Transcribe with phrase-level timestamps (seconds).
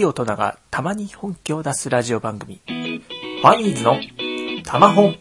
[0.00, 3.96] い大人がたまに本気を出すラジオ番組、ファニーズの
[4.64, 5.14] たま本。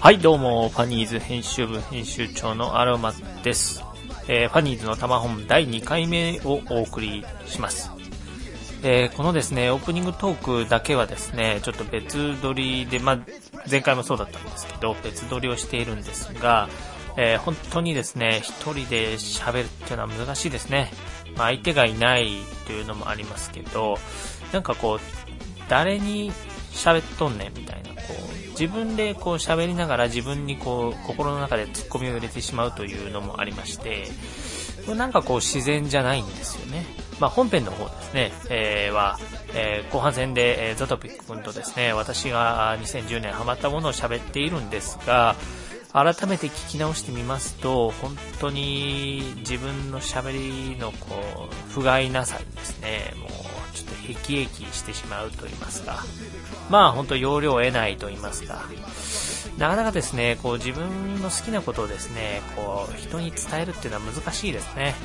[0.00, 3.12] はい、どうも、ファニーズ編集部編集長のアロマ
[3.42, 3.82] です。
[4.28, 7.90] えーファニーズの玉本第2回目をお送りします。
[8.86, 13.18] えーこのですね、オープニングトークだけはですね、ちょっと別撮りで、まあ、
[13.68, 16.68] 前回もそうだったんですけど、別撮りをしているんですが、
[17.16, 20.92] えー本当にですね、一人で喋るっていうのは難しいですね。
[21.34, 23.96] まあ、相手がいないというのもありますけど、
[24.52, 25.00] なんかこう、
[25.70, 26.30] 誰に
[26.74, 34.08] 喋っとんねんみたいな、こう、自分でこう喋りながら自分にこう、心の中で突っ込みを入れてしまうというのもありまして、
[34.96, 36.84] なんかこう自然じゃないんですよね。
[37.20, 39.18] まあ、本編の方ですね、えーは、
[39.54, 45.36] えー後半戦で、えーザトピック君とですね、私が2010年ハマったものを喋っているんですが、
[45.94, 53.30] 改めて聞き直してみますと、本当に自分のしゃべりのこう、不甲斐なさにですね、もう
[53.76, 56.04] ちょっとへきへきしてしまうと言いますか、
[56.68, 58.64] まあ本当容量を得ないと言いますか、
[59.56, 64.96] なかなかですね、こう自分の好きなことをですね、こう人に伝えるっていうのは難しいですね。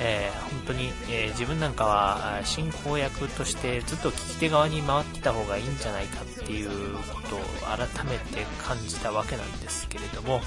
[0.00, 10.40] えー本当に、えー自分なんかは進行役としてずっと聞き手側に回ってた方がいいんじゃないかっていうことを改めて感じたわけなんですけれども、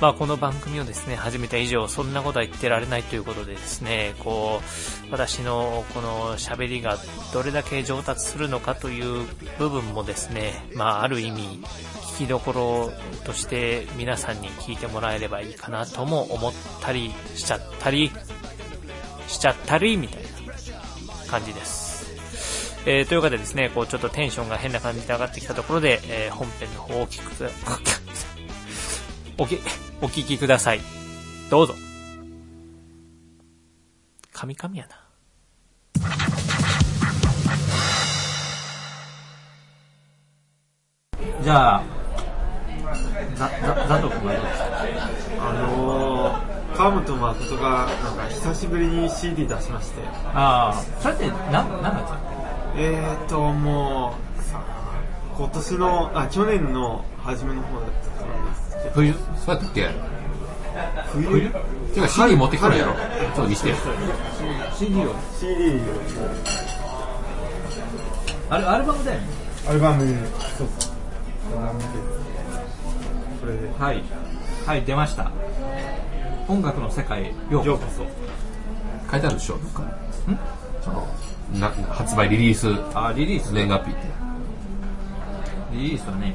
[0.00, 4.60] まあこの番組をですね、始めた以上、そんなことは言ってられないということでですね、こ
[5.08, 6.98] う、私のこの喋りが
[7.32, 9.26] どれだけ上達するのかという
[9.58, 11.60] 部分もですね、まあある意味、
[12.14, 12.92] 聞きどころ
[13.24, 18.12] として皆さんに聞いてもらえればいいかなとも思ったりしちゃったり
[19.28, 20.28] しちゃったりみたいな
[21.30, 21.94] 感じです。
[22.86, 27.50] えーというわけでですね、こうちょっとテンションが変な感じで上がってきたところで、えー本編の方をお聞きく、
[29.38, 29.58] おき、
[30.02, 30.80] お聞きください。
[31.50, 31.74] どうぞ。
[34.32, 35.04] カミカミやな。
[41.42, 41.82] じゃあ、
[43.36, 44.63] ざ、ざ、ざとくんはどうですか、
[46.76, 50.02] 川本誠がなんか久しぶりに CD 出しまして。
[50.34, 52.12] ああ、それって何、何月
[52.76, 54.60] えーともうさ
[55.36, 58.76] 今年のあ去年の初めの方だったと思います。
[58.76, 59.88] けど冬そうやったっけ？
[61.12, 61.50] 冬？
[61.94, 62.94] てか CD 持ってくるやろ？
[62.94, 62.98] ちょ
[63.42, 63.70] っと見せて。
[63.70, 63.76] よ
[64.76, 65.14] ?CD を。
[65.38, 65.80] CD
[68.50, 69.26] アルアルバムだよね。
[69.68, 70.04] アルバム。
[70.58, 70.68] そう
[71.56, 71.86] アルバムで
[73.40, 73.70] これで。
[73.78, 74.02] はい。
[74.66, 75.30] はい、出ました。
[76.48, 79.56] 音楽の世界へようこようこそ書いてあるでしょ？
[79.56, 79.82] なんか
[80.82, 81.06] その
[81.60, 82.98] な発売リリースそ。
[83.08, 84.00] あ、リリース年月日って
[85.72, 86.34] リリースはね、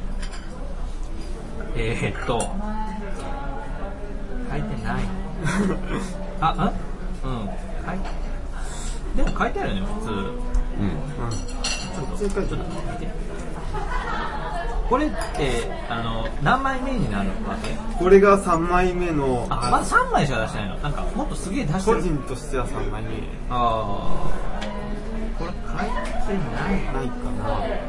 [1.76, 2.40] えー、っと、
[4.52, 5.04] 書いてない。
[6.42, 6.74] あ、あ？
[7.24, 7.50] うん。
[7.86, 8.00] 書い
[9.26, 10.10] でも書いてあるよね、普通。
[10.12, 10.20] うん
[11.64, 12.64] ちょっと、普通書いてある
[13.00, 13.29] 見て。
[14.90, 15.16] これって、
[15.88, 17.70] あの、何枚目になるわけ？
[18.04, 20.78] これが3枚目のあ、まだ3枚しか出してないの？
[20.78, 22.02] なんか、もっとすげえ出して個る。
[22.02, 23.10] 人としては3枚目。
[23.52, 24.32] ああ。
[25.38, 26.74] これ書いてない。
[26.94, 27.04] な。
[27.04, 27.86] いかな書いて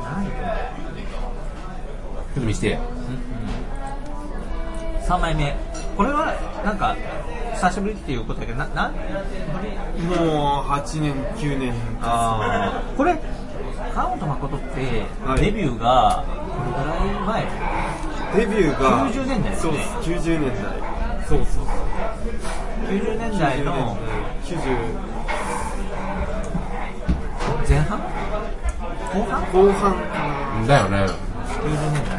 [0.00, 0.22] な。
[0.22, 0.26] い
[2.34, 2.78] ちょっと見せて。
[5.06, 5.56] 3枚目。
[5.96, 6.32] これは
[6.64, 6.96] なんか
[7.54, 8.98] 久しぶりっていうことだけどななんぶ
[9.62, 10.02] り。
[10.06, 13.18] もう8年9年ああこれ
[13.94, 15.40] 川本誠ってはい。
[15.40, 16.32] デビューがど
[16.84, 17.46] れぐらい前。
[18.36, 19.88] デビューが90年代そうです。
[20.10, 20.64] 90年代。
[21.28, 21.64] そうそうそう。
[22.88, 23.96] 90年代の
[24.44, 24.58] 90
[27.68, 27.98] 前半？
[29.12, 29.42] 後半？
[29.52, 30.00] 後半か
[30.66, 30.96] だよね。
[31.46, 32.12] 90年代。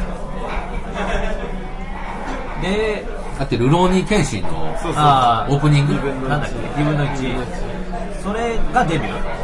[2.62, 3.04] で
[3.38, 5.02] だってルローニケンシンのなそうそう。
[5.02, 5.94] あオープニング？
[6.28, 9.43] なんだっけ？2分の1それがデビュー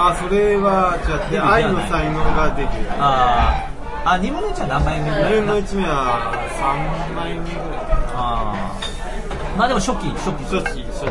[0.00, 0.94] あそれは
[1.30, 4.14] じゃあ愛の才能がデビューあー。
[4.14, 7.82] あ2分の1は何枚目ぐらい？2分の1目は3枚目ぐらい。
[8.14, 9.58] あー。
[9.58, 10.44] まあでも初期初期。
[10.54, 11.02] 初期初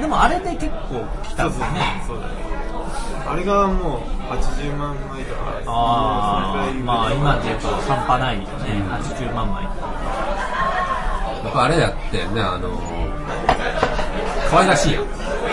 [0.00, 2.20] でもあれで結構来たんそうですねそう。
[2.20, 2.38] だね
[3.26, 4.00] あれがもう
[4.32, 5.60] 80万枚とか。
[5.66, 9.64] ああまあ今で言うと半端ないよね、80万枚。
[9.64, 9.70] や
[11.50, 12.70] っぱあれやってねあの
[14.48, 15.04] 可愛らしいやん。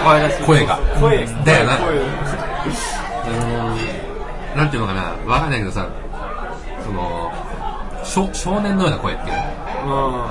[0.04, 0.46] 可愛らしい。
[0.46, 0.78] 声が。
[1.00, 1.78] 声だよな。
[1.78, 2.00] 声
[2.60, 5.88] あのなんていうのかなわかんないけどさ
[6.84, 7.32] その
[8.04, 10.26] 少少年のような声っていうの。
[10.26, 10.30] う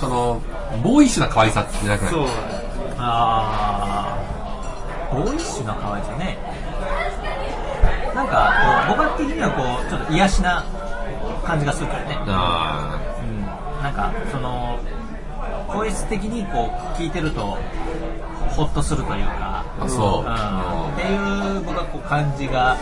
[0.00, 0.40] その
[0.82, 2.10] ボーイッシュな可愛さってなくない？
[2.10, 2.26] んそう
[2.98, 4.16] あ
[5.10, 6.36] あボーイッシュな可愛さね。
[8.14, 10.64] なんかこう僕的にはこうちょっと癒しな
[11.44, 12.16] 感じがするからね。
[12.28, 13.42] あうん。
[13.82, 14.78] なんか、その、
[15.68, 17.58] 声質的にこう、聞いてると、
[18.56, 20.28] ほっとするというか、あそう。
[20.28, 20.92] うん。
[20.92, 22.76] っていう僕はこう感じが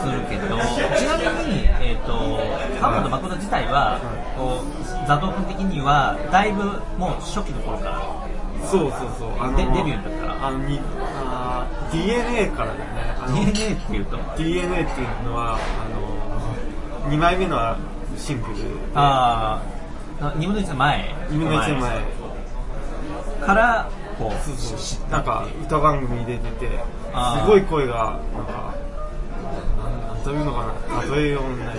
[0.00, 0.56] するけど、
[0.96, 2.38] ちなみに、えっ、と、
[2.80, 4.00] 川本誠自体は、
[4.36, 6.64] こう、ザトウ君的には、だいぶ
[6.98, 8.26] もう初期の頃から、
[8.64, 9.30] そうそうそう。
[9.38, 10.46] あのでデビューの時から？
[10.48, 10.80] あのに
[11.24, 12.84] あー DNA からだね。
[13.52, 15.88] DNA っていうと、DNA っていうのはあ
[17.06, 17.76] の2枚目の
[18.16, 18.54] シングル
[18.94, 19.62] あ
[20.20, 21.14] あ、2分の1の前。
[21.28, 22.02] 2分の1の前。
[23.46, 26.40] から、こう、そうそうなんか歌番組に出て
[27.40, 28.74] すごい声がなんか
[29.78, 31.76] なんなんというのかな例えようのない。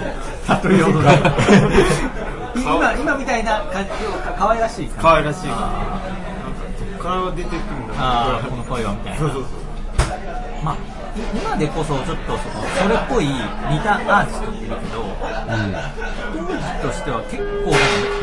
[0.63, 1.17] 例えようのない。
[2.63, 2.77] 顔。
[2.77, 3.89] 今、今みたいな感じ、
[4.37, 4.89] 可愛らしい。
[4.89, 5.49] 可愛らしい。
[5.49, 5.99] あ
[6.79, 9.19] どっから出てくるんだこの声はみたいな。
[9.19, 9.43] そうそうそう。
[10.63, 10.77] まあ、い
[11.37, 15.91] 今でこそちょっとそのそれっぽい似たアーティストっているけど、あ
[16.81, 17.77] 当時としては結構な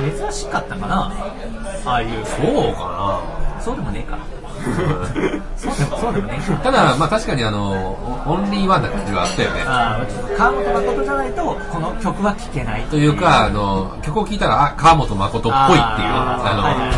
[0.09, 1.13] んか珍しかったかな、
[1.85, 2.19] ああいう。
[2.19, 3.23] うんそうか
[3.65, 4.19] そうでもねえか。
[5.57, 6.63] そうでも、そうでもねえなか。
[6.65, 7.97] ただまあ確かにあの
[8.27, 9.65] オンリーワンな感じはあったよね。
[10.37, 12.83] 川本誠じゃないと、この曲は聴けない。
[12.83, 16.95] というかあの曲を聴いたらあ川本誠っぽいっていうあ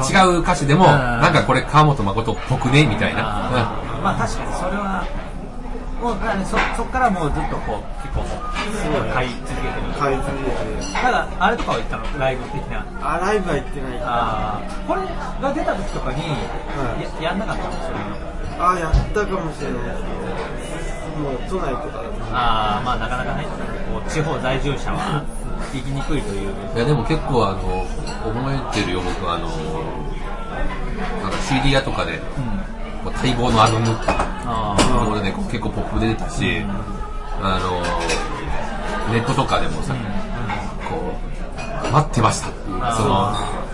[0.00, 0.90] の違う歌詞でもうん。
[0.90, 3.22] なんかこれ川本誠っぽくねみたいな。
[4.02, 5.04] まあ確かにそれは、
[6.04, 9.88] もうあのそそっからもうずっとこう、結構、すごい買い続けてる。
[9.96, 12.84] 買い続けてただ、あれとかは言ったの、ライブ的な。
[13.00, 13.98] あライブは行ってない。
[14.04, 15.00] あーこれ
[15.40, 17.24] が出た時とかに、い。
[17.24, 17.96] ややんなかったんですよ、
[18.60, 21.00] あやったかもしれないです。
[21.08, 22.36] けどもう都内とかだと。
[22.36, 23.48] ああ、まあなかなかね、
[23.88, 25.24] こう地方在住者は
[25.72, 26.52] 行きにくいという。
[26.76, 27.88] いやでも結構あの
[28.28, 29.24] 覚えてるよ僕。
[29.24, 29.48] あの
[31.24, 32.20] なんか CD 屋とかで
[33.02, 33.86] こう待望のアルバム
[34.94, 36.62] ってあところでこう結構ポップで出たし、
[37.40, 39.94] あのネットとかでもさ、
[40.88, 41.12] こ
[41.88, 42.50] う待ってました。
[42.50, 43.64] っていうその。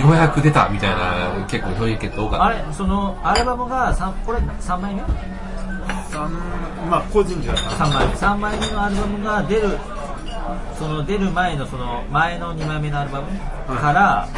[0.00, 5.00] ようやく出たみたいな結構そういう結構多かったあれ、そのアルバムが三これ3枚目
[6.10, 6.30] 三
[6.90, 9.78] まあ個人では3枚目3枚目のアルバムが出る
[10.78, 13.28] その出る前のその前の2枚目のアルバム
[13.78, 14.28] から、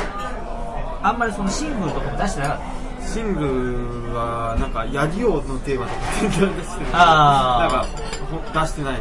[1.02, 2.77] あんまりそのシングルとかも出してなかった
[3.08, 6.92] シングルはなんかヤギ王のテーマとか全然出してない。
[6.92, 7.72] あー。
[7.72, 7.86] なんか
[8.28, 9.00] ほ出してない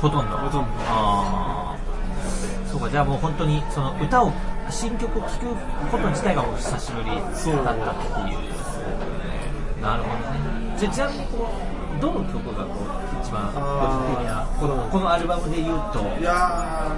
[0.00, 0.38] ほとんど。
[0.38, 0.72] ほとんど。
[0.88, 1.78] ああ
[2.70, 4.32] そうかじゃあもう本当にその歌を
[4.70, 5.54] 新曲を聴く
[5.90, 7.40] こと自体がもう久しぶりだったって
[8.30, 8.38] いう。
[9.82, 10.76] なるほどね。
[10.78, 11.52] じゃあちなみにこ
[11.98, 13.52] うどの曲がこう一番
[14.58, 14.88] この。
[14.90, 16.00] このアルバムで言うと。
[16.18, 16.90] いや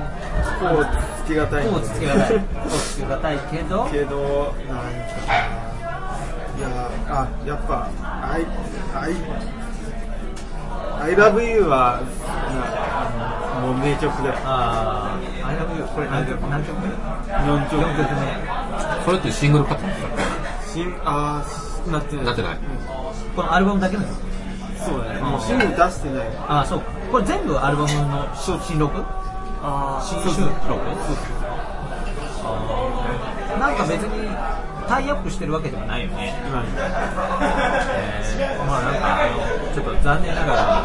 [0.61, 0.87] ーこう
[1.25, 1.67] つけがたい。
[1.67, 2.39] こうつけがたい。
[2.39, 3.89] こうつけがたいけど。
[3.91, 4.89] けどなんか
[5.27, 5.68] な
[6.59, 8.45] いやーあやっぱ「I,
[8.95, 9.15] I,
[11.01, 12.01] I love you は」
[12.53, 14.29] なあのもう名曲だ。
[14.31, 15.65] よあああれは
[15.95, 16.75] これ何曲何曲？
[16.81, 17.83] 目4曲。
[17.83, 19.05] 4曲目。
[19.05, 19.83] それってシングルカット
[20.67, 22.25] 新あーなってない。
[22.25, 22.59] なってない。
[23.37, 24.15] このアルバムだけの曲
[24.85, 25.21] そうだね。
[25.21, 26.27] もうシングル出してない。
[26.49, 26.91] ああそうか。
[27.13, 29.05] これ全部アルバムの新録？
[29.63, 30.53] あ新収録。
[33.59, 34.29] なんか別に
[34.89, 36.69] タイアップしてるわけではないよね、今に
[38.31, 40.85] えーまあなんかあのちょっと残念ながら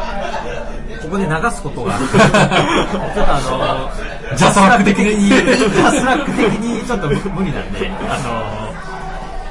[1.02, 3.90] ここで流すことが ちょっとあ
[4.30, 5.28] のジャスラック的に。
[5.28, 8.72] ジャスラック的にちょっと無理なんであの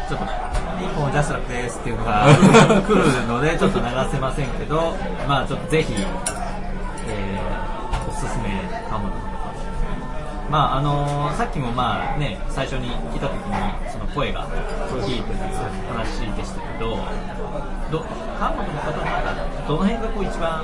[0.07, 0.25] ちょっと
[0.83, 2.25] 一本ジャスラックですっていうのが
[2.87, 4.95] 来るのでちょっと流せませんけど
[5.27, 5.95] まあちょっとぜひ、
[7.07, 7.43] えー
[8.09, 8.49] おすすめ
[8.89, 9.09] かも
[10.53, 14.45] まああのさっきもまあね最初に聞いた時にその声が
[15.01, 15.37] いいという
[15.89, 17.01] 話でしたけど
[17.89, 18.05] ど
[18.37, 20.61] 川本の方なんかどの辺がこう一番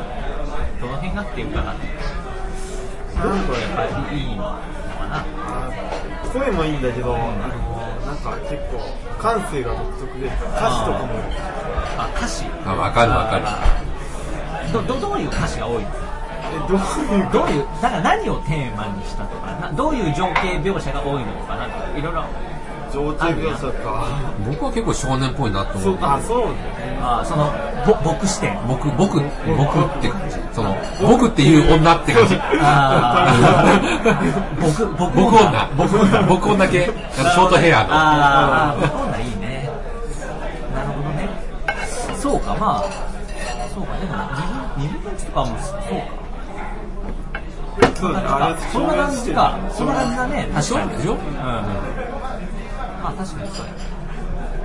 [0.79, 1.73] どの辺がっていうかな。
[1.73, 4.61] どういうところがやっぱりいいのか
[5.09, 5.25] な。
[6.31, 8.79] 声もいいんだけど、あのなんか結構
[9.17, 11.09] 感性が独特で歌詞とかも。
[11.97, 12.45] あ歌詞。
[12.63, 14.71] あわかるわかる。
[14.71, 16.08] どどどういう歌詞が多いんですかえ
[16.67, 22.23] どういうどういうなんか何をテーマにしたとかなどういう情景描写が多いのかなとかいろいろ。
[22.91, 24.07] 情景描写か。
[24.49, 25.83] 僕は結構少年っぽいなと思う。
[25.83, 26.99] そうあそうだね。
[27.01, 27.53] あーその
[27.85, 30.37] ぼ僕視点僕僕僕って感じ。
[30.51, 32.35] その僕っていう女って感じ。
[32.59, 34.57] あー。
[34.59, 35.69] 僕僕僕女。
[35.77, 36.21] 僕女。
[36.23, 37.89] 僕女系ショートヘアの。
[37.91, 39.69] あーあー僕女いいね。
[40.73, 41.29] なるほどね。
[42.17, 43.09] そうかまあ。
[43.73, 44.15] そうかでも
[44.77, 46.18] 二分二分の一とかもそうか
[47.99, 53.73] そうだそんな感じかそんな感じだね確かにそうでしょうんまあ確かにそうや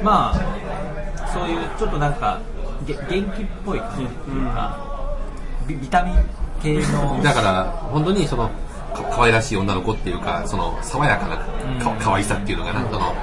[0.03, 2.41] まあそういうちょっとなんか
[2.87, 4.79] げ元気っぽい感じっていうか、
[5.67, 6.17] ビビタミン
[6.63, 8.49] 系のだから本当にその
[8.95, 13.15] か可愛らしい女の子っていうかその爽やかなか可愛さっていうのかな、その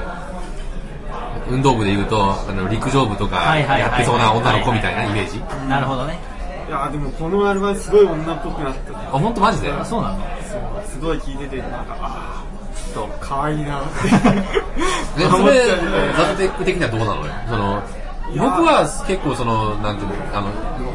[1.50, 6.30] 運動部でいうとあの陸上部とかやってそうな女の子みたいなイメージなるほどね
[6.72, 8.98] いやでもこのアルバムすごい女っぽくなった。
[8.98, 9.70] あ本当マジで？
[9.74, 10.20] あそうなの
[10.88, 13.90] すごい聞いててなんかあーちょっと可愛いなって。
[15.20, 15.66] えそれ
[16.16, 17.24] ザトテック的にはどうなのよ？
[17.50, 17.84] その
[18.38, 20.48] 僕は結構そのなんていうのあの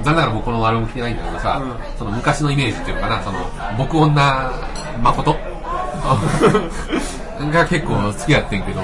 [0.02, 1.75] 残念ながら僕このアルバム聴いてないんだけどさ、うん。
[1.99, 3.21] その昔のイメージっていうのかな？
[3.23, 3.38] その
[3.76, 4.50] 僕女
[5.02, 5.37] 誠？
[7.52, 8.80] が結構好きやってんけど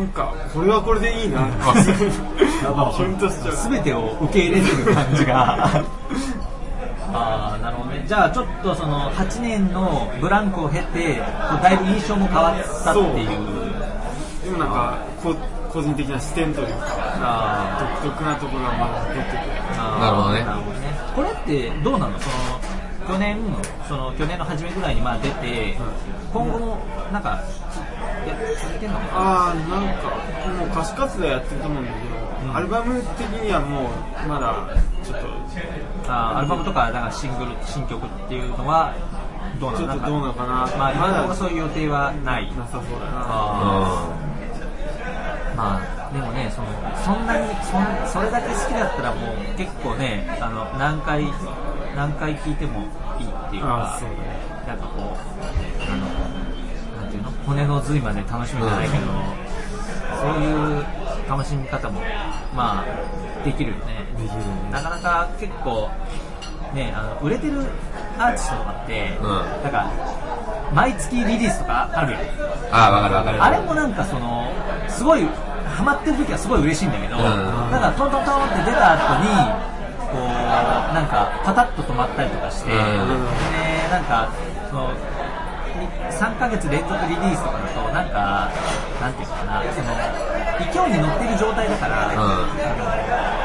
[0.00, 1.44] なんかこれはこれでいいな。
[1.44, 1.92] って
[2.64, 5.68] 本当しちゃう全てを受け入れてる感じが。
[7.12, 8.02] ああなるほどね。
[8.06, 11.16] じゃあちょっとその8年のブランクを経て
[11.50, 12.54] こうだいぶ印象も変わっ
[12.84, 13.28] たっていう。
[14.44, 15.34] でもなんかこ
[15.70, 16.74] 個人的な視点というか
[17.20, 20.10] あ独特なところがまだ出てくるーな。
[20.10, 20.44] るほどね。
[20.44, 20.98] なるほどね。
[21.14, 22.18] これってどうなの？
[22.18, 22.34] その
[23.08, 23.36] 去年
[23.88, 25.76] その去年の初めぐらいにまあ出て、
[26.32, 26.78] 今後も
[27.12, 27.42] なんか
[28.26, 30.10] や続けるのかああなんか
[30.58, 32.56] もう歌手活動やってると思うんだけど、うん。
[32.56, 35.26] アルバム的にはもうまだちょっと
[36.08, 38.94] あーアルバムとかなんかシングル新曲っていうのは
[39.60, 40.52] どうなのちょっとどうなのかな？
[40.76, 42.48] まあま今のところだそういう予定はない。
[42.56, 43.24] なさそうだな。
[43.26, 45.56] あー。
[45.56, 46.68] まあでもねその
[47.04, 51.24] そんなにそんそれだけ好きだったらもう結構ねあの何回
[51.94, 52.80] 何回聴いても
[53.18, 54.40] いいっていうかあそうだね。
[54.66, 55.39] なんかこう
[57.46, 59.04] 骨の髄まで楽しむじゃないけど、
[60.20, 60.84] そういう
[61.28, 62.00] 楽しみ方も
[62.54, 64.04] まあできるよね。
[64.18, 64.44] できるね。
[64.70, 65.88] なかなか結構
[66.74, 67.60] ねあの売れてる
[68.18, 69.28] アーティストとかって、うん。
[69.28, 69.90] なんか
[70.74, 72.22] 毎月リリースとかあるやん。
[72.70, 73.42] ああわかるわかる。
[73.42, 74.52] あれもなんかその
[74.88, 75.24] すごい
[75.66, 77.20] ハマってる時はすごい嬉しいんだけど、ん。
[77.70, 79.30] なんかトントントンって出た後に
[80.12, 80.26] こう
[80.94, 82.78] なんかパタッと止まったりとかして、うん。
[82.78, 82.84] で
[83.90, 84.30] なんか
[84.68, 84.92] その
[85.86, 88.50] 3ヶ月連続リリースとかだとなんか
[89.00, 89.86] なんていうのかなその
[90.60, 92.50] 勢いに乗ってる状態だから、うん。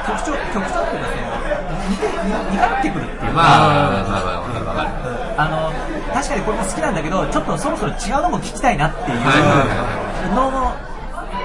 [0.06, 4.90] 曲調曲調っていうかその似がってくるっていうか、まあまあまあわかるわかる。
[5.38, 10.52] あの確かにこれも好きなんだけどちょっとそろそろ違うのも聞きたいなっていうの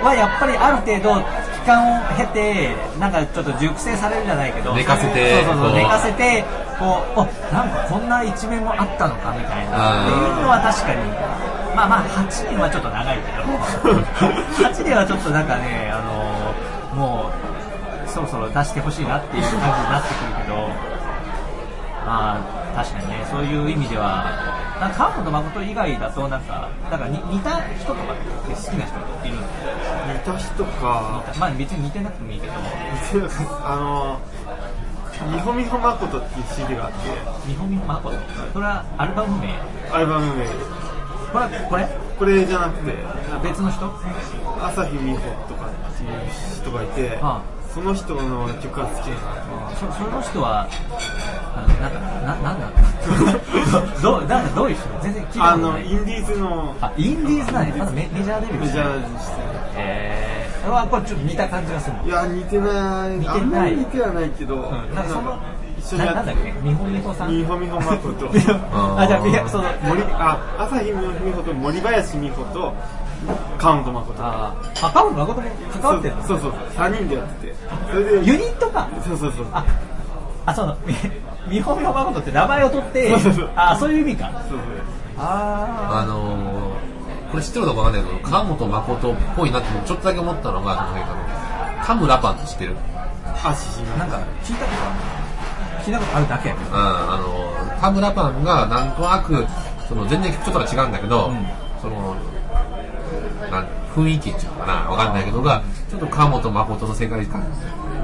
[0.02, 1.20] はやっぱりある程度
[1.60, 5.76] 期間を経てなんかちょっと熟成されるじゃないけど寝かせてそうそうそう。
[5.76, 6.44] 寝かせて
[6.80, 10.02] こうおなんかこんな一面もあったのかみたいな。
[10.02, 11.04] っていうのは確かに
[11.76, 13.44] まあまあ8年はちょっと長いけど。
[14.66, 16.00] 8年はちょっとなんかねあ
[16.96, 17.30] のも
[18.06, 20.90] うそろそろ出してほしいなっていう感じになってくるけど。
[22.06, 24.24] まあ確かにねそういう意味では
[24.80, 28.16] なんか川本誠以外だとなんかなんかに似た人とかっ
[28.48, 28.96] て好きな人
[29.28, 29.42] いるの？
[30.14, 31.22] 似た人か。
[31.38, 32.54] まあ別に似てなくてもいいけど。
[33.64, 34.18] あの
[35.26, 36.98] 「みほみほまこと」っていう CD があって。
[37.48, 38.12] 日本美誠？
[38.52, 39.54] それはアルバム名？
[39.92, 40.46] アルバム名。
[41.32, 41.88] これこれ？
[42.18, 42.94] これじゃなくて。
[43.42, 43.90] 別の人？
[44.62, 46.10] 朝日美穂とかっていう
[46.60, 47.18] 人がいて。
[47.22, 49.16] あその人の曲が好きな
[49.78, 50.66] そその人は
[51.54, 52.66] あのなんかななんだ
[54.02, 54.88] どうなんかどういう人？
[55.04, 55.84] 全然聞いたあことない。
[55.84, 56.74] のインディーズの。
[56.80, 57.76] あインディーズなんや。
[57.76, 59.32] まだメメジャーデビューメジャしてるーして
[59.76, 60.26] え。
[60.26, 60.29] ー、
[60.66, 63.16] うわこれちょっと似た感じがするいや似てない。
[63.16, 63.76] 似てない。
[63.76, 64.94] 似てはないけど、うん。
[64.94, 65.40] なんかそのな
[65.78, 66.52] 一緒にやっなんだっけ？
[66.62, 67.30] 美穂美穂さん？
[67.36, 68.28] みほみほまこと。
[69.00, 70.92] あじゃあみその森あ朝日美
[71.32, 72.74] 穂と森林美穂と
[73.58, 74.86] 川本誠あー。
[74.86, 76.22] 赤本誠も関わってるの？
[76.24, 76.50] そうそう。
[76.52, 77.54] そう3人でやってて。
[77.90, 78.88] それでユニットか？
[79.06, 79.46] そうそうそう。
[79.52, 79.64] あ
[80.46, 80.66] あそう。
[80.66, 80.94] なのみ
[81.48, 83.50] 美穂美穂誠って名前を取ってそうそうそう。
[83.56, 84.30] あそういう意味か。
[84.34, 84.58] そうそう。
[85.18, 86.59] ああのー、
[87.30, 92.76] これ知ってるのかわかんないけど川本誠っぽいなってちょっとだけ思ったのがそのあの田村パンって知ってる？
[93.24, 94.90] あししあなんか聞いたことあ
[95.78, 96.70] る聞いたことあるだけやけど。
[96.70, 99.46] うんあの田村パンがなんとなく
[99.88, 101.46] その全然曲調とは違うんだけど、うん。
[101.80, 102.14] その
[103.50, 107.42] なん雰囲気っていうのかなわかんないけどがちょっと川本誠の世界観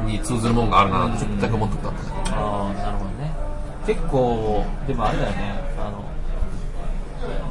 [0.07, 3.31] に通ずるもんがあるなってちょっとだけ思ってたんだけどああなるほどね。
[3.87, 5.61] 結構でもあれだよね。
[5.79, 6.06] あの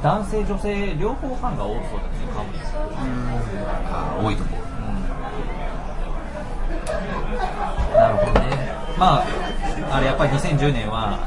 [0.03, 1.89] 男性女性両方ファンが多そうだね
[2.35, 2.59] カモリ
[3.87, 4.65] あー多いと思う
[7.95, 8.45] なるほどね。
[8.97, 9.25] まあ
[9.91, 11.17] あれやっぱり2010年は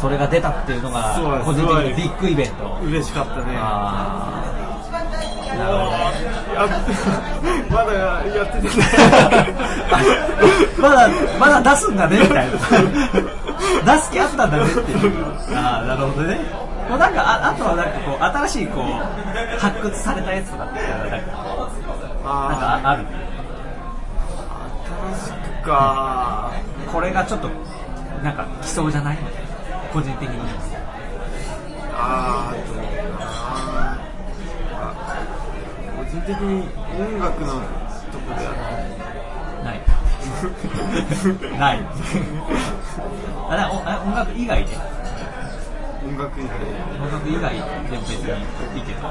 [0.00, 1.14] それが出たっていうのが
[1.44, 2.78] 個人的にビッグイベント。
[2.84, 3.42] 嬉しかったね。
[3.56, 4.52] ああ
[5.56, 5.92] なるほど
[7.72, 8.68] まだやってて
[10.78, 12.52] まだまだ出すんだねみたいな。
[13.94, 15.12] 出す気あったんだねっていう。
[15.54, 18.84] ああなるほどねもうなんかああとはなんかこう新しいこう
[19.58, 21.32] 発掘されたやつとかってなんかなんか
[22.24, 23.06] ああある
[25.14, 26.52] 新しくか
[26.92, 27.48] これがちょっと
[28.22, 29.42] なんか来そうじゃないみたい
[29.92, 30.38] 個人的に
[31.94, 32.82] あーどうか
[33.72, 33.98] な
[35.96, 37.46] 個人的に音楽の
[38.12, 38.52] とこでは
[39.64, 39.80] ない
[41.58, 41.78] ない
[43.48, 44.76] あだおあ音楽以外で
[46.04, 46.50] 音楽以外
[47.00, 49.02] 音楽以外でも別にいいけど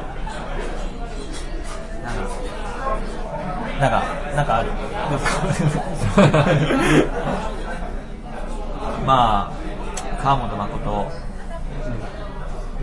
[3.80, 4.04] なんかなんか
[4.36, 4.70] なんかある
[9.06, 9.54] まあ
[10.22, 11.12] 川本誠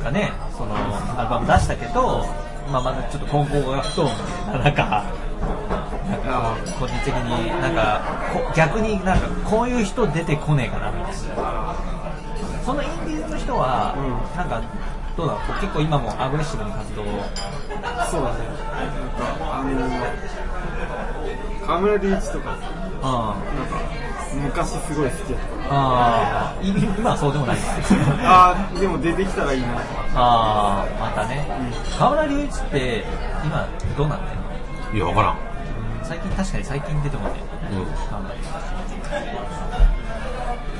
[0.03, 0.75] がねその
[1.19, 2.27] アルバム出したけど、
[2.73, 4.09] まあ、まだちょっと今後が不透明
[4.59, 5.05] な中
[6.09, 8.03] なんか個人的になんか
[8.57, 11.88] 逆になんかこういう人出てこねえかなみたいな
[12.69, 14.11] そのインディーズの人は、うん。
[14.37, 14.61] なんか
[15.17, 17.07] どうだろう結構今もアグレッシブに活動を。
[18.13, 18.45] そうだね。
[18.45, 19.25] なんか
[19.57, 19.73] あの
[21.67, 22.59] 河村隆一とか
[23.01, 23.81] あなんか
[24.53, 26.69] 昔すごい好きだっあー。
[26.69, 27.57] い今はそうでもない。
[27.57, 27.63] た
[28.53, 29.69] あーでも出てきたらいいな。
[30.15, 31.47] ああまたね、
[31.99, 33.03] 河村隆一って
[33.47, 34.43] 今どうなってんの
[34.93, 35.37] いや、わからん。
[36.03, 37.37] 最近確かに最近出てもね。
[37.73, 37.77] う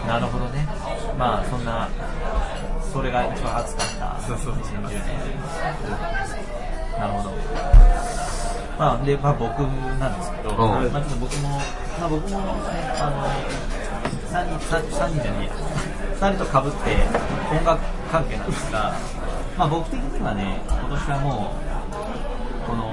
[0.05, 0.07] ん。
[0.07, 0.68] なるほどね
[1.19, 1.89] まあそんな
[2.93, 4.99] それが一番熱かったそうそう2010年。
[6.99, 7.37] なるほど。
[8.79, 9.59] まあで、まあ、僕
[9.99, 10.57] なんですけど、うん。
[10.59, 11.49] まあ、ちょっと僕も、
[11.99, 12.45] まあ、僕も、ね、
[13.01, 13.27] あの
[14.31, 14.71] 3人
[15.09, 15.53] 人じゃねえや。
[16.19, 16.79] 2人とかぶって
[17.51, 18.95] 音楽関係なんですが、
[19.57, 22.91] まあ、僕的にはね今年はもうこの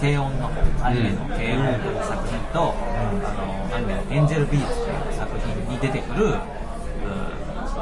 [0.00, 0.50] 軽音の
[0.84, 6.55] アニメの軽音という作品と、あのアニメの「エンジェルビーツ」という作品に出てくるう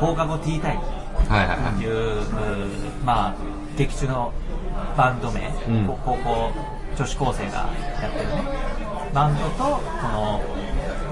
[0.00, 0.82] 放課後ティータイム。
[1.28, 1.74] はいはいはい。
[1.74, 3.34] という、うまあ、
[3.76, 4.32] 劇中の
[4.96, 5.86] バンド名、うん。
[5.86, 6.50] こ高校
[6.96, 7.70] 女子高生が
[8.02, 8.42] やってるね。
[9.12, 10.40] バンドとこの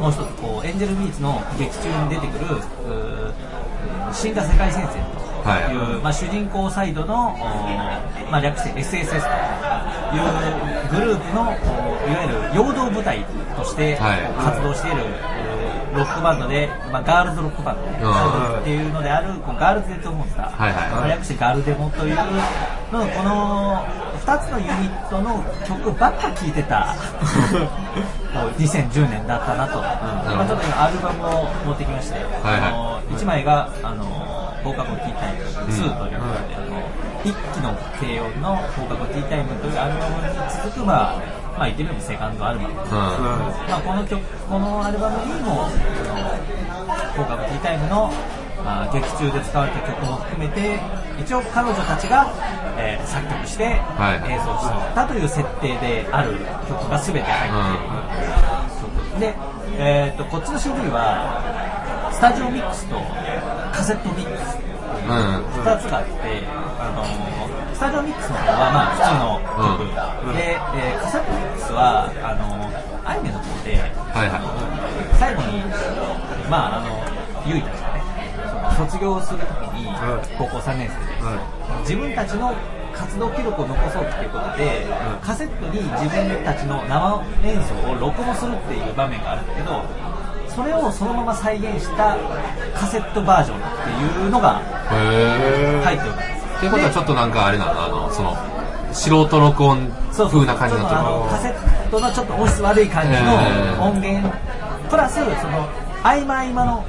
[0.01, 2.61] もう一つこうエンジェルビーツの劇中に出てくるう
[4.13, 6.03] 死んだ世界戦線という、はい。
[6.03, 7.39] まあ、主人公サイドの、お
[8.31, 9.17] まあ、略して SSS と
[10.17, 10.31] いう
[10.91, 13.25] グループのおいわゆる陽動部隊
[13.57, 14.21] としてはい。
[14.35, 15.52] 活動している、う
[15.95, 17.99] ロックバンドで、まあ、ガールズロックバンドね。
[18.03, 20.91] うんっていうのであるこうガールズデッドモンスター、はいはい。
[20.91, 23.85] まあ略してガルデモというのこの
[24.25, 26.95] 2つのユニットの曲ばっか聴いてた。
[28.33, 32.71] もう2010年だったなと、まあ、ちょっと今アルバムを持ってきまして、はいはい。
[32.71, 34.05] あの1枚が「あの
[34.65, 36.81] 放課後ティータイム2」ということで、あの
[37.25, 42.81] 一期の軽音の「放課後ティータイム」というアルバムに続く、まあ、まあ言ってみればセカンドアルバム、うん。
[42.89, 45.69] まあ、この曲このアルバムにも
[47.17, 48.13] 「放課後ティータイムの」
[48.65, 50.79] まあ、劇中で使われた曲も含めて
[51.19, 52.31] 一応彼女たちが、
[52.79, 53.65] えー作曲して
[53.99, 56.39] はい演奏したという設定である
[56.69, 59.35] 曲が全て入っている、で、
[59.79, 61.43] えー、とこっちの CD は
[62.13, 62.97] スタジオミックスと
[63.73, 64.59] カセットミックス
[65.03, 65.45] うん。
[65.65, 66.13] 2つがあって、
[66.79, 67.03] あの
[67.75, 69.41] スタジオミックスの方はまあ普通の
[69.79, 70.37] 曲、うん。
[70.37, 72.71] で、えーカセットミックスはあの
[73.09, 74.43] アニメの方ではいはい。
[75.19, 75.63] 最後に、
[76.51, 77.03] まあ、あの
[77.47, 78.03] ゆいたちがね。
[78.47, 80.37] その卒業するときにはい。
[80.37, 82.55] 高校3年生で、は自分たちの
[82.93, 84.87] 活動記録を残そうっていうことで、
[85.23, 89.83] カセットに自分たちの生演奏を録音するっていう場面があるんだけど
[90.49, 92.17] それをそのまま再現した
[92.75, 94.61] カセットバージョンっていうのが
[94.93, 95.83] へー。
[95.83, 95.97] 入
[96.69, 97.85] ってるんですってことはちょっとなんかあれなの？
[97.85, 98.37] あの、その、
[98.93, 104.31] 素人録音風な感じになってちょっとあのカセットのちょっと音質悪い感じえーの音源、
[104.91, 105.69] プラスその
[106.03, 106.85] 合間合間の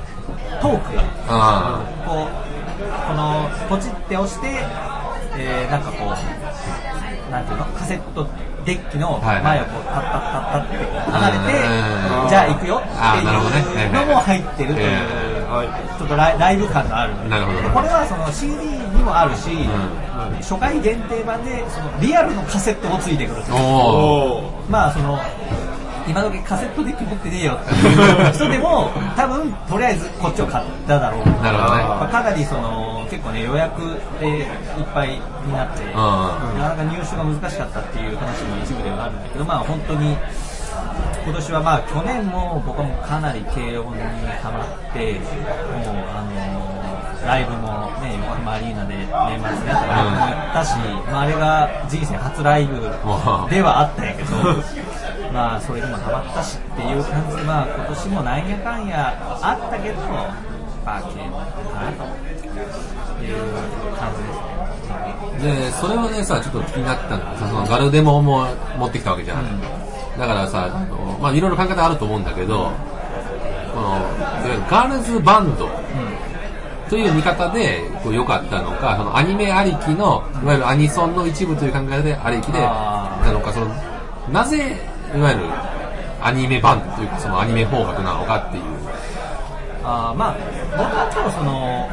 [0.62, 2.30] トークがあこう
[3.08, 4.48] このポチって押して、
[5.38, 7.66] えーなんかこうなんていうの？
[7.66, 8.28] カセット
[8.66, 10.78] デッキの前をこうタッタッタッタッって
[11.12, 15.02] 離れて、うんじゃあ行くよっていうのも入ってるという、え
[16.00, 17.62] ちょっとライブ感のあるなるほど。
[17.62, 19.68] でこれはその CD にもあるし、ん。
[20.42, 23.42] 初回限定版でそのリアルのカセットもついてくる
[24.70, 25.20] まあその
[26.08, 28.34] 今時カセットデッキ持ってねえよっていう。
[28.34, 31.84] 人でも多分とりあえずこっちを買っただろうなるほどね。
[31.84, 33.82] まあ、かなりその結構ね予約
[34.20, 34.46] でいっ
[34.94, 35.10] ぱい
[35.46, 35.88] になって、ん。
[36.60, 40.18] なかなか入手が難しかったっていう話も一部ではあるんだけど、まあ本当に
[41.26, 44.02] 今年はまあ去年も僕はもうかなり軽音に
[44.42, 46.73] ハマって、もうあの
[47.26, 50.76] ライブもね横浜アリーナで年末にやったライブも行ったし、
[51.12, 52.82] まあ、あれが人生初ライブ
[53.50, 54.30] ではあったんやけど。
[55.34, 59.98] まあそれにもハマったしっていう感じで、まあ今年もなんやかんやあったけど、
[60.86, 62.04] まあ軽音かなと
[63.24, 63.38] いう
[63.98, 65.66] 感じですね。
[65.66, 68.46] で、それはね、さ、ちょっと気になったのがさ、そのガルデモも
[68.78, 69.60] 持ってきたわけじゃん。
[70.20, 70.70] だからさ、
[71.20, 72.70] まあいろいろ考え方あると思うんだけど、
[73.74, 74.00] この、
[74.70, 75.68] ガールズバンド
[76.90, 83.68] という見方でこう良かったのか、そのアニメありきの、いわゆるアニソンの一部という考え方でありきで、なのか、その、
[84.32, 84.78] なぜ、
[85.16, 85.46] いわゆる
[86.22, 88.64] アニメ版というか、そのアニメ方角なのかっていう。
[89.86, 90.38] あーまあ
[90.78, 91.90] 僕は今日その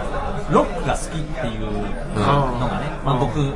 [0.50, 3.52] ロックが好きっていうのがね、まあ、僕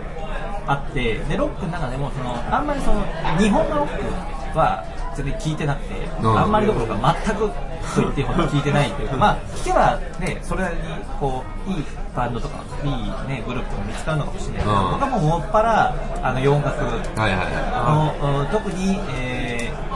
[0.67, 3.01] あってでロックの中でもそのあんまりその
[3.39, 6.39] 日本のロックは全然聞いてなくて、うん。
[6.39, 10.83] あんまりどころか全くと言っていいほど聞いてないというかまあ聞けばねそれなりに
[11.21, 12.91] こういいバンドとかいい
[13.29, 14.91] ねグループとか見つかるのかもしれないけど、うん。
[14.93, 19.34] 僕はもうもっぱらあの洋楽はいはいはのうん特に、えー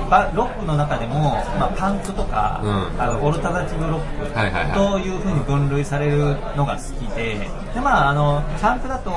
[0.09, 3.01] バロックの中でも、まあ、パンクとか、うん。
[3.01, 4.73] あのオルタナティブロックはいはいはい。
[4.73, 9.11] というふうに分類されるのが好きでで、まあ、あのパンクだと、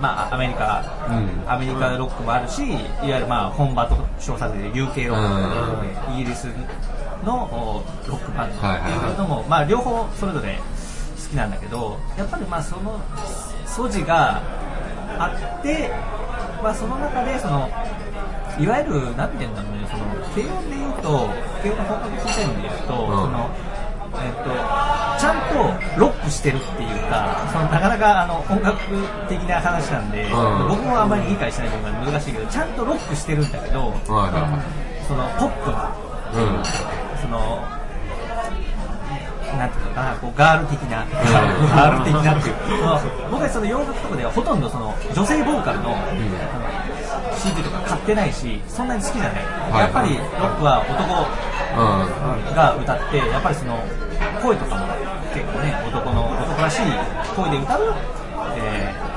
[0.00, 1.50] まあ、アメリカ、うん。
[1.50, 6.48] アメリカロックもあるしいわゆる、まあ、本場と称される UK ロック、イギリス
[7.24, 10.62] のおロックバンドっていうのも、まあ、両方それぞれ好
[11.30, 13.00] きなんだけどやっぱりまあその
[13.66, 14.40] 素地が
[15.18, 15.90] あって、
[16.62, 17.68] まあ、その中でその
[18.60, 20.04] いわゆるなんて言うんだろうねその
[20.36, 21.28] 軽音で言うと
[21.62, 23.06] 軽音の本格的点で言うと、ん。
[23.08, 23.50] その
[24.12, 24.50] えっと
[25.20, 28.76] ちゃんとロックしてるっていうかそのなかなかあの音楽
[29.28, 30.30] 的な話なんで、ん。
[30.68, 35.96] 僕もあんまり理解してない部分が難しいけどちゃんとロックしてるんだけど、そのポップな
[36.34, 36.64] うん。
[37.20, 37.64] その
[39.58, 42.54] なんていうのかなこうガール的な、 ガール的なっていう。
[43.30, 46.69] 僕はその洋楽とかではほとんどその女性ボーカルの,、あの
[47.40, 49.80] CD とか買ってないしそんなに好きじゃない、はい。
[49.80, 50.94] やっぱりロックはうん。
[52.44, 53.78] 男が歌ってやっぱりその
[54.42, 54.86] 声とかも
[55.32, 56.86] 結構ね男の男らしい
[57.34, 57.94] 声で歌う、
[58.56, 59.10] えー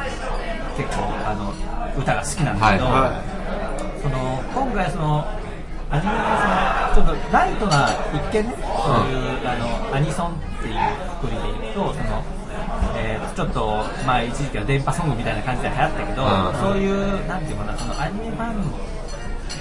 [0.73, 1.53] 結構あの
[1.95, 4.01] 歌が好きなんだけど、はい。
[4.01, 5.21] その今回その
[5.91, 6.25] アニメの
[6.97, 10.33] そのちょっとライトな一見ね、そういうあのアニソンっ
[10.63, 10.73] ていう
[11.21, 12.42] くくりで言うとその、えー
[13.35, 16.29] ちょっとまあ一時期は電波ソングみたいな感じで流行ったけど、うん。
[16.61, 18.55] そういうなんていうかなそのアニメ版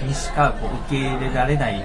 [0.07, 1.85] にしかこう受け入れられない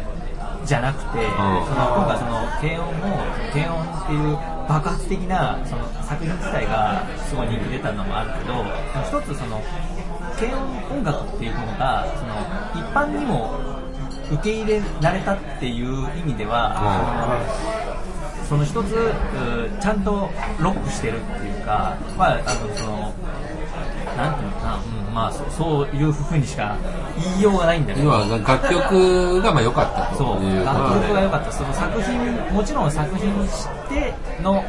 [0.66, 3.24] じゃなくて、その今回その軽音も
[3.54, 8.66] 軽音っていう爆発的なその作品自体がすごい人気出たのもあるけど
[9.08, 9.64] 一つその
[10.38, 12.36] 軽音音楽っていうものがその
[12.76, 13.56] 一般にも
[14.30, 16.76] 受け入れられたっていう意味では、
[18.48, 19.12] その一つう
[19.82, 20.30] ちゃんと
[20.60, 23.14] ロックしてるっていうか、まあ、あのその
[24.16, 26.78] なんていうのかな、うんまあ、そそういうふうにしか
[27.18, 28.06] 言いようがないんだけど。
[28.06, 30.78] 要は楽曲がまあ良かったそうという楽。
[30.94, 34.64] 曲が良かったその作品もちろん作品にしての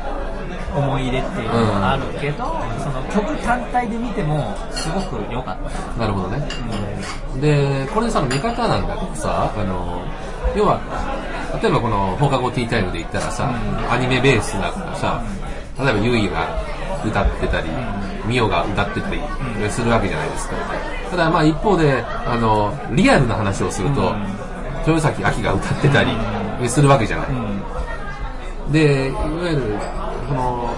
[0.75, 2.45] 思い入れっていうのもあるけど、
[2.79, 6.47] その曲単体で見てもすごく良かった、なるほどね。
[7.41, 10.03] で、これでさ、見方なんだけどさ、あの、
[10.57, 10.81] 要は、
[11.63, 13.51] 例えばこの放課後ティータイムで言ったらさ、
[13.91, 15.23] アニメベースだからさ、
[15.79, 16.47] 例えばユイが
[17.05, 17.69] 歌ってたり、
[18.27, 19.21] ミオが歌ってたり
[19.71, 20.57] するわけじゃないですか。
[21.11, 24.15] ただまあ一方で、あの、リアルな話をすると、
[24.87, 27.29] 豊崎亜希が歌ってたりするわけじゃない。
[28.73, 29.63] で、いわゆる、
[30.29, 30.75] その、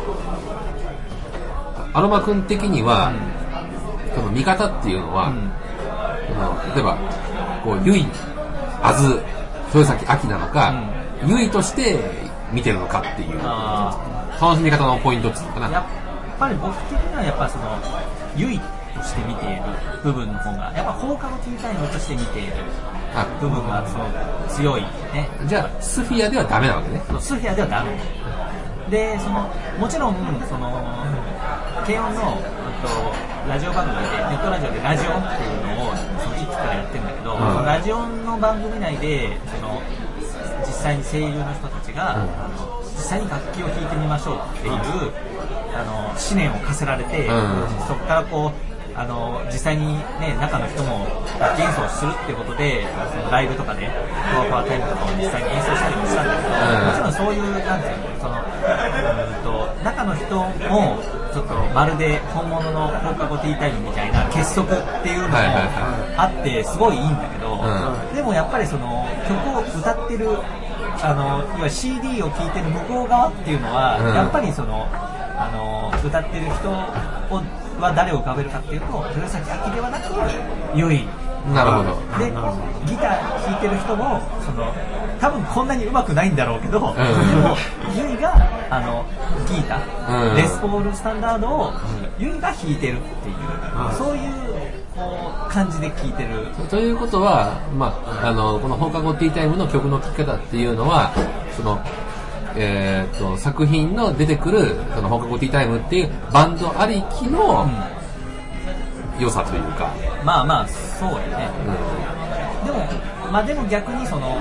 [1.92, 3.12] アロマ君的には、
[4.14, 5.33] その見方っていうのは、
[6.74, 6.96] 例えば、
[7.64, 8.06] こう、ゆい、
[8.83, 9.20] あず、
[9.72, 10.74] 豊崎亜希なのか、
[11.26, 11.98] ゆいとして
[12.52, 13.96] 見てるのかっていう、あ
[14.40, 15.80] 楽しみ方のポイントっていうのかーやな。
[15.80, 15.85] っ
[16.38, 17.78] ぱり僕的にはやっぱその
[18.37, 18.64] 唯と
[19.02, 19.62] して見ている
[20.02, 22.52] 部分の方がやっぱ放課後ティータイムとして見ている
[23.14, 24.06] あ部分がその
[24.48, 27.02] 強いねじゃあ、スフィアではダメなわけね。
[27.20, 27.96] スフィアではダメ
[28.90, 29.46] でその
[29.78, 30.14] もちろん
[30.48, 30.72] その
[31.87, 32.42] 軽音のうん
[32.83, 33.10] と
[33.48, 39.81] ラジオ番組でネットラジオでラジオンっていうのをそのいつからやってるんだけど、んそのラジオンの番組内でその
[40.66, 44.74] 実際に声優の人たちが、あの実際に楽器を弾いてみましょうっていう、
[45.74, 47.68] あの思念を課せられて、うん。
[47.87, 51.07] そこからこうあの実際に、ね、中の人も
[51.38, 56.87] 楽器演奏をするってことでそのライブとかでフォアフォアタイムとかを実際に演奏したりもしたんだけど、うん。
[56.87, 60.37] もちろんそういうなんていうのそのうんと中の人
[60.68, 61.00] も
[61.33, 65.35] ちょっとまるで本物の放課後ティータイムみたいな結束っていうのも
[66.16, 70.29] あってすごいいいんだけど、うでもやっぱりその曲を歌ってる
[71.03, 74.14] あのいわゆる CD を聴いてる向こう側っていうのは、うん。
[74.14, 77.40] やっぱりそのあの歌ってる人を
[77.81, 80.12] は誰を浮かべるかっていうと豊崎亜希ではなく
[80.77, 81.07] ユイ。
[81.55, 81.97] なるほど。
[82.21, 82.29] で
[82.85, 84.75] ギター弾いてる人もその
[85.20, 86.94] 多分こんなに上手くないんだろうけど、でも
[87.94, 88.35] ユイが
[88.70, 89.04] あの
[89.48, 90.37] ギター、うん。
[90.37, 91.72] レスポールスタンダードを
[92.18, 93.37] ユイが弾いてるっていう、
[93.96, 94.33] そういう
[94.94, 96.46] こう感じで聴いてる。
[96.68, 101.12] ということは、まあ、あのこの放課後ティータイムの曲の聴き方っていうのは
[101.56, 101.78] その
[102.56, 107.68] えーっと、作品の出てくる、その放課後ティータイムっていうバンドありきの
[109.20, 111.48] 良さというか、まあまあそうやね。
[112.62, 112.78] うでも
[113.30, 114.37] まあでも逆にその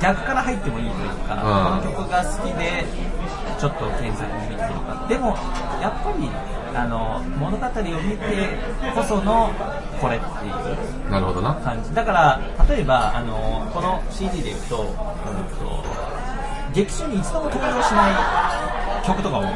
[0.00, 1.82] 逆から入ってもいいというか、うん。
[1.82, 2.84] この曲が好きで
[3.58, 5.06] ちょっと検索見てとか。
[5.08, 5.36] でも
[5.80, 6.30] やっぱり
[6.74, 7.70] あの物語を
[8.02, 8.48] 見て
[8.94, 9.50] こその
[10.00, 10.50] これってい
[11.04, 11.54] うん、なるほどな。
[11.56, 11.94] 感じ。
[11.94, 15.84] だから例えばあのこの CD で言うと,、うん、と
[16.72, 18.08] 劇中に一度も登場しな
[19.02, 19.48] い曲とかも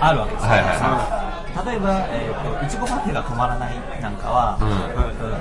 [0.00, 4.68] あるわけですよ、はいはい例えば、えーと「いちごパフェが止まらない」なんかは、うん。
[4.68, 4.74] うん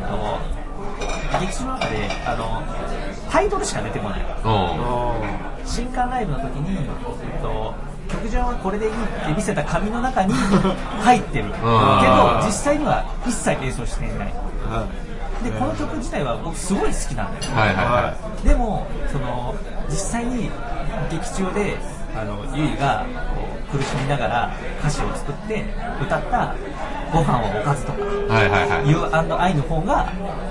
[0.05, 0.63] と
[1.39, 2.61] 劇中の中であの
[3.33, 4.21] タイトルしか出てこない。
[4.21, 4.25] う
[5.65, 5.65] ん。
[5.65, 7.73] 新刊ライブの時に、えっと、
[8.07, 10.33] 曲順はこれでいいって見せた紙の中に
[11.01, 11.45] 入ってる。
[11.45, 11.65] けど
[12.45, 14.33] 実際には一切演奏していない。
[15.43, 18.15] でこの曲自体は僕すごい好きなんだよ、はいはいは
[18.45, 19.53] でもその
[19.89, 20.49] 実際に
[21.11, 21.75] 劇中で
[22.15, 23.41] あのゆいがこ
[23.73, 25.65] う苦しみながら歌詞を作って
[26.01, 26.55] 歌った
[27.11, 28.03] 「ご飯はおかず」とかい。
[28.29, 28.69] はいはい。
[28.69, 28.89] はい。
[28.89, 30.07] You and I の方が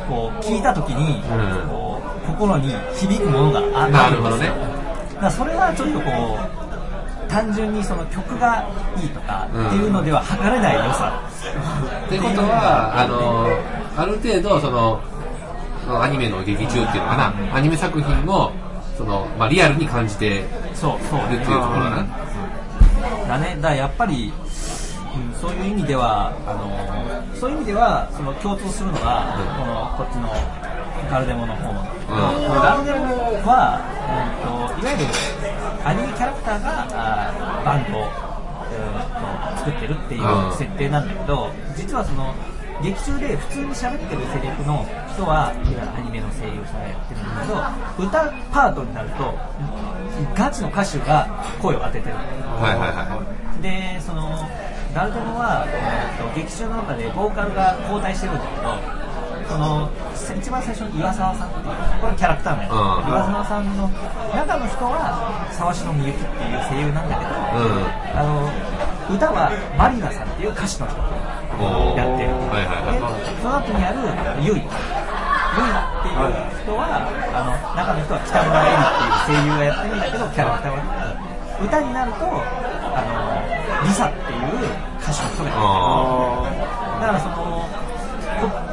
[0.09, 1.69] こう聞いた時に、うん。
[1.69, 1.82] こう
[2.27, 4.17] 心に響くものがあるんですよ。
[4.17, 4.47] るほどね。
[4.47, 6.39] だからそれはちょっとこ
[7.29, 8.69] う単純にその曲が
[9.01, 11.23] いいとかっていうのでは測れない良さ、
[12.07, 13.49] ってことは、あの、
[13.97, 15.01] ある程度、その、
[15.89, 18.53] アニメの劇中っていうのかな、アニメ作品を、
[18.99, 22.07] その、まあ、リアルに感じてるっていうところだな。
[23.29, 23.57] だね。
[23.57, 24.33] だからやっぱり、
[25.15, 30.29] うん、そういう意味ではあのそういう意味ではその共通するのが、このこっちの
[31.13, 31.77] ガルデモの方うん。
[31.77, 33.05] ガルデモ
[33.45, 35.05] は、うんといわゆる
[35.85, 40.57] アニメキャラクターがあバンドを、うんと作ってるっていううん。
[40.57, 42.35] 設定なんだけど、実はその
[42.83, 49.35] 劇中で普通に喋ってるセリフの人はいわゆるアニメの声優さんがやってるんだけど歌パートになると
[50.35, 51.29] ガチの歌手が
[51.61, 52.17] 声を当ててる。
[52.17, 53.23] はいはいは
[53.61, 54.49] でその
[54.95, 59.02] ガルデモは、えーと劇中の中でボーカルが交代してるんだけど
[59.49, 61.67] そのせ一番最初に岩沢さんっていう
[62.01, 62.73] これキャラクター名、うん
[63.09, 63.89] 岩沢さんの
[64.35, 67.87] 中の人は沢篠みゆきっていう声優なんだけど、うん。
[68.17, 68.49] あの
[69.11, 70.97] 歌はマリナさんっていう歌手の人
[71.99, 73.27] やってる、はいはいはい。
[73.27, 74.01] でその後にある
[74.41, 74.63] ユイ。
[74.63, 76.33] ユイっていう
[76.65, 77.05] 人は
[77.37, 80.81] あの中の人は北村エリっていう声優がやってるんだけどキャラクターは
[81.61, 84.65] 歌になるとあのリサっていう
[84.97, 86.73] 歌手の人がやってる。
[87.03, 87.42] だからそのこ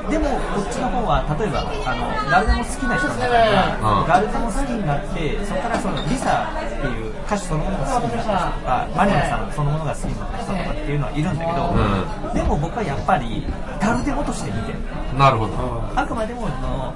[0.10, 4.08] でもこっちの方は例えばあのガルデモ好きな人の中には、うん。
[4.08, 13.46] ガルデモ好きになってそこからそのリサっていう歌手そのものが好きになった人とかマリナさんそのものが好きになった人とかっていうのはいるんだけど、うでも僕はやっぱり
[13.80, 14.80] ガルデモとして見てる。
[14.80, 15.18] い。
[15.18, 15.54] なるほど。
[15.96, 16.94] あくまでもその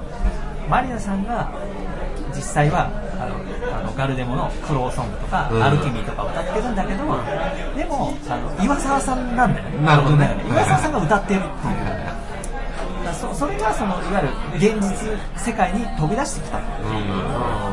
[0.68, 1.52] マリナさんが
[2.34, 5.62] 実際はあのあのガルデモのクローソングとか、うん。
[5.62, 7.04] アルケミーとか歌ってるんだけど、
[7.76, 9.86] でもあの岩沢さんなんだよね。
[9.86, 10.34] なるほどね。
[10.48, 12.13] 岩沢さんが歌ってるっていう、
[13.32, 14.22] そそれがそのいわ
[14.58, 17.64] ゆる現実世界に飛び出してきたっていう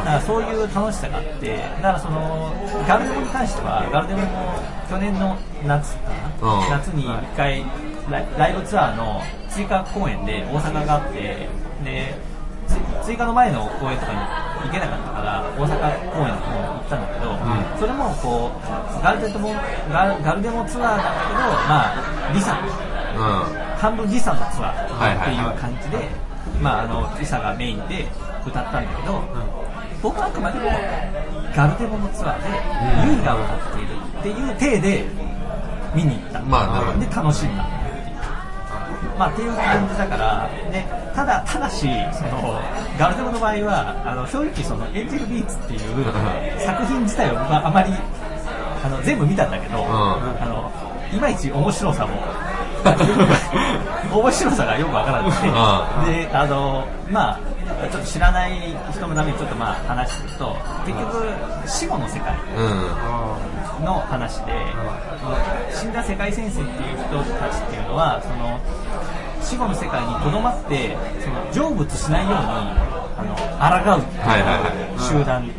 [0.00, 2.52] だからそういう楽しさがあってだからその
[2.86, 6.10] ガルデモに関してはガルデモも去年の夏か
[6.42, 6.70] な、うん。
[6.70, 7.64] 夏に1回
[8.10, 11.48] ライブツアーの追加公演で大阪があって
[11.84, 12.14] で
[12.66, 14.18] つ追加の前の公演とかに
[14.66, 15.78] 行けなかったから大阪
[16.10, 17.78] 公演の方に行ったんだけど、ん。
[17.78, 19.54] それもこうガルデモ
[19.92, 26.08] ガルガルデモツアーだけどまあリサう半分リサのツアーっていう感じで、
[26.60, 28.06] まあ、あのリサがメインで
[28.46, 29.22] 歌ったんだけど、
[30.02, 30.70] 僕はあくまでも
[31.54, 35.04] ガルデモのツアーでユイが歌っているっていう体で
[35.94, 37.64] 見に行った、まあで楽しんだ。
[37.64, 37.68] っ
[39.00, 42.60] ていうまあ、っていう感じだから、ね、ただただしその
[42.98, 45.80] ガルデモの場合はあの正直そのエンジェルビーツっていう
[46.64, 47.92] 作品自体を、まあ、あまり
[48.84, 50.72] あの全部見たんだけど、あの
[51.12, 52.14] いまいち面白さも
[54.12, 55.46] 面白さがよくわからなくて、
[56.26, 57.38] であのまあ
[57.90, 58.52] ちょっと知らない
[58.92, 61.24] 人のためにちょっとまあ話すると結局
[61.66, 62.34] 死後の世界。
[63.80, 64.52] の話で、
[65.72, 68.60] 死んだ世界戦士っていう人たちっていうのはその
[69.42, 71.30] 死後の世界にとどまってそ
[71.62, 72.38] の成仏しないように
[73.58, 75.50] あの抗うっていう集団、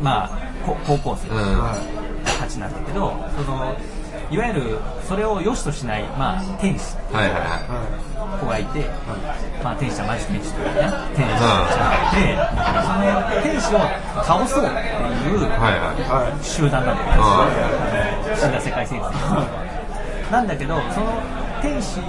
[0.00, 0.30] まあ
[0.64, 2.08] こ高校生うん。
[2.38, 3.12] たちなんだけど
[3.44, 3.74] その
[4.30, 6.96] いわゆるそれを良しとしない、まあ、天使。
[7.12, 7.88] はいはいは
[8.40, 8.84] 子がいて、
[9.64, 10.92] まあ、天使はマジ天使というね。
[11.16, 12.36] 天使がいて、
[12.84, 13.80] その天使を
[14.22, 14.76] 倒そうって
[15.28, 15.48] いうい。
[15.48, 16.44] はいはい。
[16.44, 17.48] 集団なんだよ、あ
[18.28, 19.04] の死んだ世界戦士
[20.30, 21.12] なんだけどその
[21.62, 22.00] 天使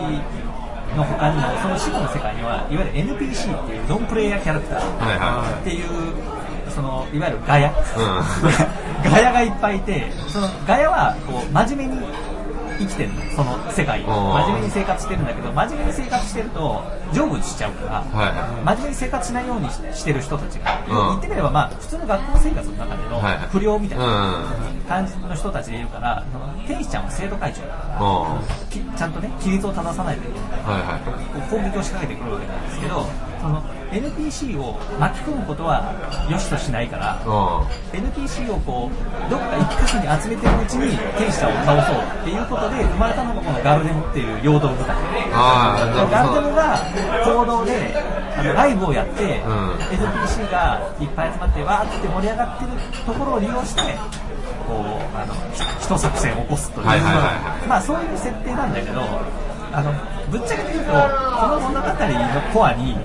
[0.95, 6.38] の他にもその死後の世界にはいわゆる NPC っていうノンプレイヤーキャラクターはいはっていう
[6.79, 7.73] そそのいわゆるガヤ、
[9.03, 12.07] ガヤがいっぱいいてそのガヤはこう真面目に
[12.79, 13.19] 生きてるの。
[13.35, 13.99] その世界。
[14.03, 18.29] 真面目に生活してるんだけど真面目に生活してると成仏しちゃうから、は
[18.63, 18.63] い。
[18.63, 21.19] 真面目に生活しないようにししてる人たちが、うん。
[21.19, 24.81] 言ってみればまあ普通の学校生活の中でのはい不良みたいなうん。
[24.87, 26.23] 感じの人たちでいるから、
[26.65, 30.49] 天使ちゃんは生徒会長だから、ちゃんとね規律を正さないといけない。
[30.63, 33.05] はい攻撃を仕掛けてくるわけなんですけど
[33.41, 35.93] その NPC を巻き込むことは
[36.29, 37.97] 良しとしないからうん。
[37.97, 44.95] NPC をこうどっか一箇所に集めてるうちに天使ちゃんを倒そうっていうことで生まれたのがこのガルデモっていう陽動部隊。
[45.33, 46.41] ガルデほど。
[46.41, 46.77] モが
[47.25, 47.93] 行動で
[48.37, 49.71] あのライブをやって、うん。
[49.89, 52.71] NPC がいっぱい集まってわーって盛り上がってる
[53.05, 53.81] ところを利用して
[54.67, 59.01] こうあのひ一作戦を起こすという、はいはいまあそういう設定なんだけど
[59.71, 59.91] あの
[60.29, 60.97] ぶっちゃけて言うとこ
[61.47, 62.95] の物語のコアに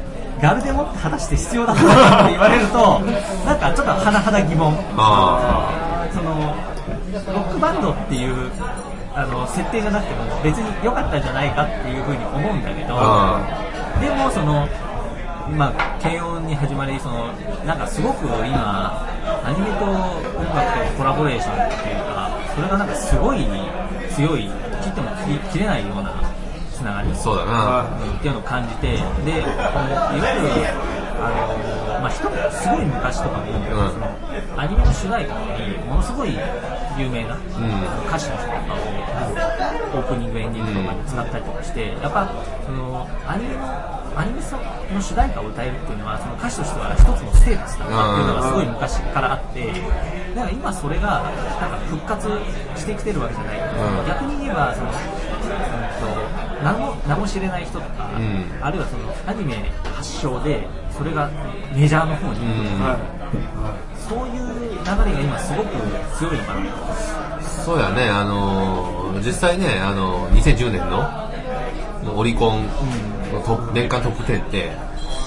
[0.44, 3.00] ガルデモって果たして必要だったって言われると
[3.48, 4.76] なんかちょっと甚だ疑問。
[4.92, 6.52] あその
[7.33, 8.52] ロックバンドっていう
[9.14, 12.92] あの設定じゃなくても別に良かったんじゃないかっていうふうに思うんだけど
[14.04, 14.68] でもその
[15.57, 17.33] まあ軽音に始まりその
[17.64, 19.00] なんかすごく今
[19.44, 23.46] アニメと音楽とコラボレーションっていうかそれがなんかすごい
[24.12, 24.50] 強い
[24.83, 25.09] 切っても
[25.50, 26.33] 切れないような
[26.74, 27.87] つながりあそうだな。
[28.18, 30.84] っていうのを感じてでいわゆる
[31.22, 32.22] あの、まあ、す
[32.68, 33.92] ごい昔とかも、ん。
[33.92, 36.37] そのアニメの主題歌にものすごい
[36.98, 37.40] 有名な、ん。
[38.06, 42.30] 歌手の人とかをオープニングエンディングとかに使ったりとかしてやっぱ
[42.66, 49.66] そのアニメのアニメソの主題歌を歌えるっていうのはその歌手としては一つのステータスだったっていうのがすごい昔からあって
[50.34, 51.22] だから今それが
[51.60, 52.28] なんか復活
[52.78, 54.06] してきてるわけじゃないうん。
[54.06, 54.90] 逆に言えばその、
[56.64, 58.44] 名も名も知れない人とか、ん。
[58.61, 61.31] あるいはそのアニメ発祥でそれが
[61.74, 62.40] メジャーの方に。
[62.40, 62.98] 行くとか、はい。
[64.09, 65.68] そういう流れが今すごく
[66.18, 66.70] 強いのかな。
[66.70, 67.44] と。
[67.64, 68.09] そうやね。
[68.09, 72.66] あのー実際ねあの2010年のオリコン
[73.33, 74.70] のトップ年間トップ10って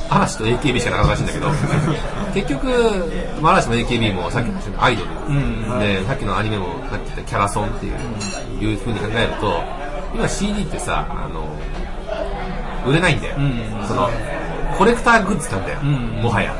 [0.10, 1.47] 嵐と AKB しかなかったらしいんだけど
[2.34, 2.67] 結局、
[3.41, 5.80] まあ、嵐も AKB もさっきのアイドル、ん。
[5.80, 7.93] でさっきのアニメもさっき言ったキャラソンっていう,、
[8.63, 9.62] いうふうに考えると
[10.17, 11.45] 今 CD ってさあの
[12.89, 14.10] 売れないんだよ、んその
[14.77, 16.56] コレクターグッズなんだよ、んもはや、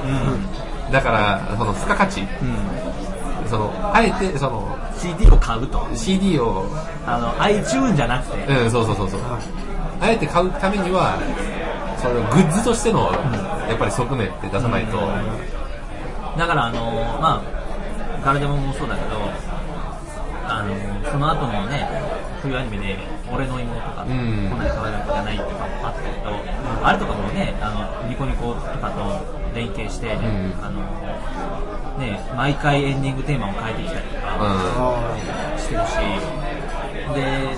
[0.92, 2.22] だからその付加価値。
[2.22, 3.48] うん。
[3.50, 5.88] そのあえてその CD を買うと。
[5.96, 6.66] CD を
[7.06, 9.22] あの iTune じゃなくて、うん、そうそうそうそう。
[10.02, 11.18] あえて買うためには、
[11.98, 13.12] そのグッズとしての、
[13.68, 14.98] やっぱり側面って出さないと、
[16.38, 19.47] だからあのまあガルデモもそうだけど
[20.50, 21.88] あのその後のね
[22.42, 22.98] 冬アニメで
[23.32, 24.50] 「俺の妹」とか「こん。
[24.56, 27.70] んなに可愛い子じゃない」とかもあったけど、あれとかもねあ
[28.04, 30.20] のニコニコとかと連携して、ん。
[30.64, 30.82] あの
[32.00, 34.38] ね毎回エンディングテーマを変えてきたりとか、
[35.56, 35.94] うしてるし
[37.16, 37.58] で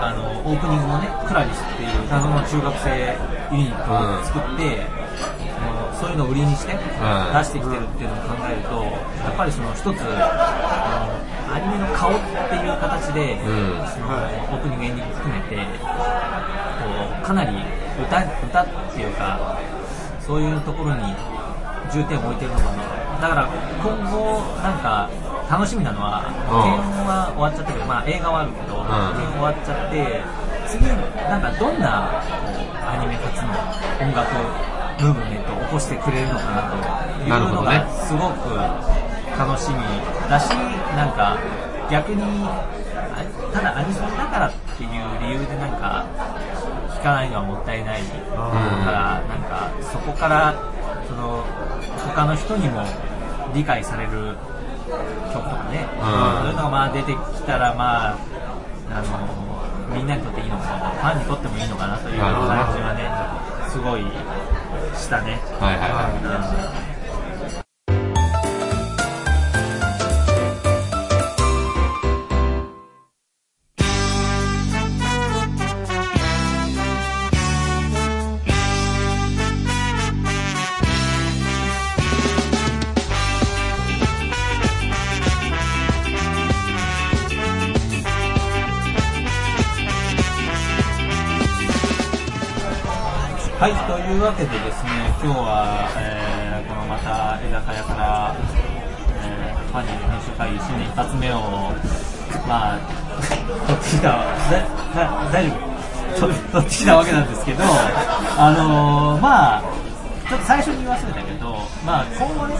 [0.00, 3.16] あのオープニングのねクラリスっていう謎の中学生
[3.52, 4.82] ユニットを作って、
[5.60, 6.78] あのそういうのを売りにして、出
[7.44, 8.82] してきてるっていうのを考えると
[9.24, 10.00] やっぱりその一つ
[11.52, 12.14] アニメの顔っ
[12.48, 13.86] ていう形で、うん。
[13.86, 15.60] そのオープニングエンディング含めてこ
[17.20, 17.52] うかなり
[18.00, 19.58] 歌歌っていうか
[20.18, 21.02] そういうところに
[21.92, 23.20] 重点を置いてるのかな。
[23.20, 25.10] だから今後なんか
[25.50, 26.62] 楽しみなのはうん。
[26.64, 28.88] 検温は終わっちゃったけど、まあ、映画はあるけど、ん。
[29.12, 30.24] 検温終わっちゃって
[30.66, 33.52] 次なんかどんなこうアニメ初の
[34.00, 34.32] 音楽
[35.02, 36.76] ムーブメントを起こしてくれるのかなと
[37.20, 37.78] いうのなるほどね。
[37.78, 38.56] がすごく
[39.36, 39.76] 楽しみ
[40.30, 40.48] だし
[40.96, 41.38] なんか
[41.90, 46.06] 逆にあただアニソンだからっていう理由でなんか
[46.88, 50.54] 弾かないのはもったいないからなんかそこから
[51.08, 51.44] その
[52.14, 52.84] 他の人にも
[53.54, 54.36] 理解される
[55.32, 58.18] 曲とかね、そういうのがまあ出てきたらまあ
[58.90, 62.32] あのみんなにとっていいのかなファンにとってもいいのかなという感
[62.74, 64.02] じはねすごい
[64.96, 65.34] したね。
[65.34, 65.64] ん。
[65.64, 66.91] はいはいはい。
[93.62, 94.90] はい、というわけでですね、
[95.22, 98.34] 今日は、えーこのまた居酒屋から、
[99.22, 101.70] えーファニーの編集会議新年一発目を、
[102.42, 102.78] まあ、
[103.22, 104.66] 取ってきた、だ
[104.98, 105.54] だ大丈
[106.18, 106.26] 夫。
[106.26, 107.62] 取取ってきたわけなんですけど、
[108.36, 109.62] あのーまあ、
[110.26, 111.54] ちょっと最初に言い忘れたけど、
[111.86, 112.56] まあ、今後ね、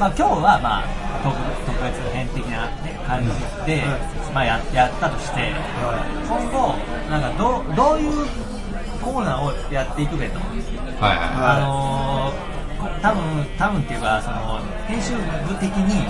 [0.00, 0.84] まあ、今日は、まあ、
[1.22, 1.30] 特
[1.62, 3.30] 特別編的な、ね、感じ
[3.70, 3.84] で、
[4.34, 5.54] まあ、ややったとして、
[6.26, 6.74] 今後、
[7.08, 8.26] なんかどうどういう
[9.00, 13.22] コーナーをやっていくべと、はいはあのー、こ多分
[13.56, 16.04] 多分っていうか、その編集部的に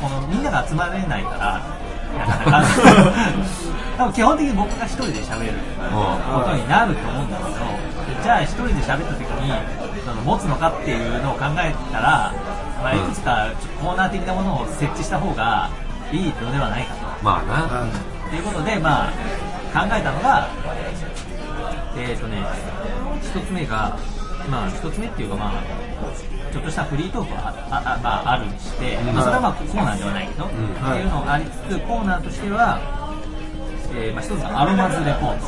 [0.00, 1.78] このみんなが集まれないから、
[2.16, 2.64] なかなか
[3.96, 5.58] 多分基本的に僕が一人で喋る
[5.88, 9.52] ことになると思うんだけど、じゃあ一人で喋った時に
[10.04, 12.32] その持つのかっていうのを考えたら、
[12.82, 15.70] まあ、いくつかコーナー的なものを設置した方が
[16.12, 17.00] いいのではないかと。
[17.20, 17.24] い。
[17.24, 18.28] まあな。
[18.30, 19.12] ということで、まあ、
[19.72, 20.48] 考えたのが、
[21.98, 22.42] えっ、とね、
[23.22, 23.98] 一つ目が、
[24.50, 25.52] まあ、一つ目っていうか、まあ、
[26.52, 32.78] ちょっとしたフリートークはああ、まあ、あるにして、まあ、それはまあコーナーではないけど、っていうのがありつつ、コーナーとしては、
[33.94, 35.46] えーまあ、一つがアロマズレポート。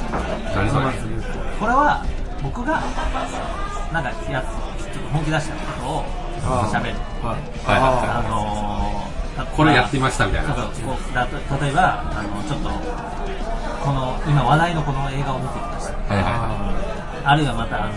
[0.54, 0.86] 何それ？
[1.60, 2.04] これは、
[2.42, 2.80] 僕が、
[3.92, 6.04] なんか、やちょっと本気出したことを
[6.72, 6.96] 喋る。
[7.22, 9.10] はいはあのー
[9.56, 10.52] これやってみましたみたいな。
[10.52, 15.79] 例えばあのちょっとこの今話題のこの映画を見てきま
[16.10, 16.22] したい。
[16.22, 17.94] はいはあるいはまたあの、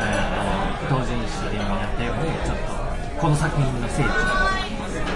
[0.00, 2.72] えー、同人誌でもやったようにちょっと
[3.20, 4.08] この作品の聖地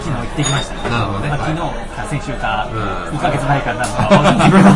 [0.04, 0.76] 昨日行ってきました。
[0.88, 1.28] なるほどね。
[1.32, 1.56] まあ、はい。
[1.56, 4.68] 昨日か先週か、うん2ヶ月前かなんかわかんないけど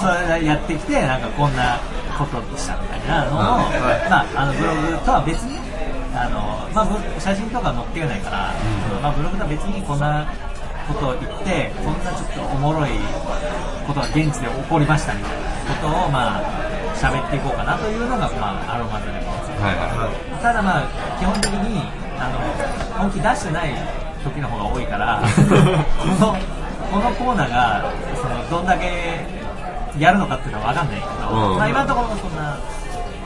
[0.00, 1.78] それでやってきてなんかこんな
[2.16, 5.60] ことでしたみたいなのを、うんまあ、あのブログとは別に
[6.16, 8.54] あの、まあ、ぶ写真とか載っけないから、
[9.02, 10.24] まあ、ブログとは別にこんな
[10.86, 12.90] ことを言ってこんなちょっとおもろい
[13.86, 15.44] ことが現地で起こりましたみたいな
[15.80, 16.64] ことをまあ
[16.94, 19.60] 喋っていこうかなというのが、まあ、アロマズレポートい。
[19.60, 21.82] はいはただまあ基本的に
[22.16, 22.38] あの
[22.96, 23.74] 本気出してない
[24.22, 25.20] 時の方が多いから
[26.00, 26.36] この
[26.90, 29.26] このコーナーがそのどんだけ
[29.98, 32.56] やるのかっていうのは分かんないけど、うんまあ、今のところそんな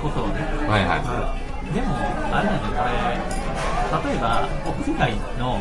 [0.03, 0.71] ことをねい。
[0.71, 1.75] はいはい。
[1.75, 1.95] でも
[2.33, 5.61] あれだねこれ例えば屋外の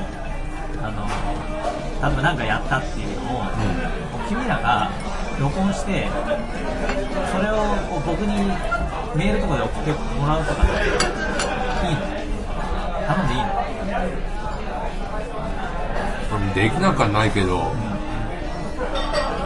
[0.82, 1.08] あの
[2.08, 3.44] 例えば何かやったっていうのを、
[4.28, 4.90] 君らが
[5.40, 6.08] 録音して
[7.32, 7.56] それを
[7.90, 8.48] こう僕に
[9.16, 10.74] メールとかで送ってもらうとかって
[11.88, 12.02] いいの
[13.08, 13.48] 頼んでいいの。
[16.36, 17.72] うんできなくはないけど、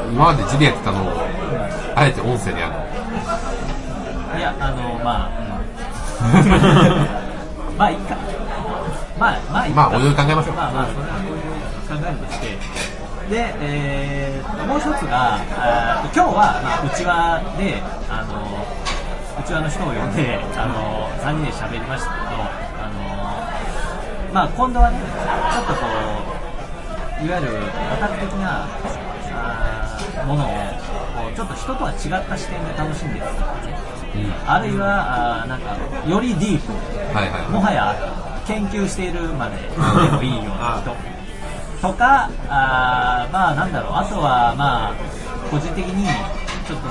[0.09, 1.11] 今まで字でやってたのを、
[1.95, 4.37] あえて音声でやるの。
[4.37, 5.31] いやあのまあ、
[6.21, 7.77] うん。
[7.77, 8.15] まあいいか
[9.21, 11.45] まあまあまあおいおい考えましょうまあまあそれはおいおい
[11.85, 12.57] 考えるとして
[13.29, 18.65] で、えーもう一つがあー今日は、まあ、内輪であの
[19.41, 22.41] 内輪の人を呼んであの3人で喋りましたけど
[22.81, 25.85] あのまあ今度はねちょっとこ
[27.21, 33.77] ういわゆるオタク的なあーものをこうちょっと人とは違った視点で楽しんでるとかね
[34.15, 34.49] うん。
[34.49, 36.71] あるいはあーなんかよりディープ
[37.15, 37.49] はいはい。
[37.51, 37.95] もはや
[38.51, 39.55] 研究しているまで
[40.11, 44.93] でもいいような人とかあーまあなんだろうあとはまあ
[45.49, 46.05] 個人的に
[46.67, 46.87] ちょっと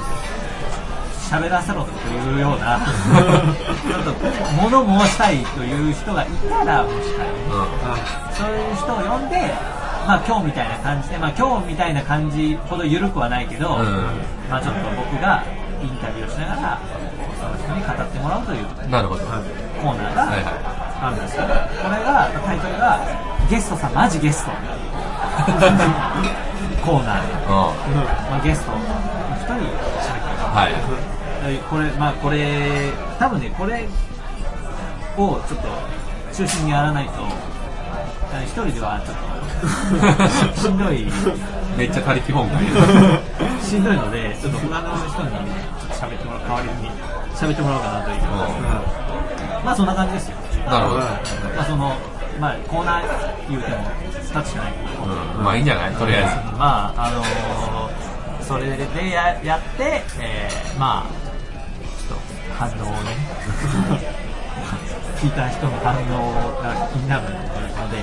[1.31, 4.13] 喋らせろというような ちょっと
[4.61, 9.55] 物申したいという人がいたらもしかりそういう人を呼んで
[10.09, 13.85] まあ今日みたいな感じでまあ今日みたいな感じほど緩くはないけど、うん
[14.51, 15.45] まあちょっと僕が
[15.81, 16.79] インタビューをしながら
[17.39, 18.91] その人に語ってもらうといううん。
[18.91, 19.21] なるほど。
[19.81, 20.70] コーナーがはいは
[21.01, 21.49] あるんですよ、こ
[21.89, 23.01] れがタイトルが
[23.49, 24.51] 「ゲストさんマジゲスト」
[26.85, 29.61] コーナーで、うまあ、ゲストの人に
[30.01, 30.55] 喋ってもん。
[30.55, 30.75] はい。
[31.71, 33.89] これまあこれ多分ねこれ
[35.17, 35.69] をちょっと
[36.35, 37.13] 中心にやらないと
[38.33, 41.07] あ一人ではちょっとしんどい
[41.77, 42.61] めっちゃ他力本願。
[43.63, 46.91] しんどいのでちょっと他の人にちょっと喋ってもらう代わりに
[47.35, 48.21] 喋ってもらおうかなという、
[49.65, 50.37] まあそんな感じですよ
[50.67, 51.01] なるほど。
[51.01, 51.07] ま
[51.61, 51.97] あその
[52.41, 55.45] まあコーナー言うても2つしかないけど、うん。
[55.45, 56.57] まあいいんじゃないとりあえず。
[56.59, 58.01] まああのー
[58.43, 61.11] それでややって、えーまあ
[62.01, 63.11] ちょっと反応をね
[65.23, 67.99] 聞いた人の反応が気になるので、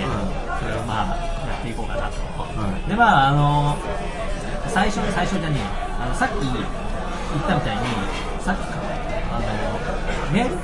[0.61, 1.07] それをまあ
[1.47, 2.13] やっていこうかなと、
[2.87, 3.77] でまああのー
[4.69, 6.53] 最初最初じゃねえあのさっき言っ
[7.47, 7.81] たみたいに
[8.39, 8.73] さっきか
[9.33, 9.45] あの
[10.31, 10.55] メール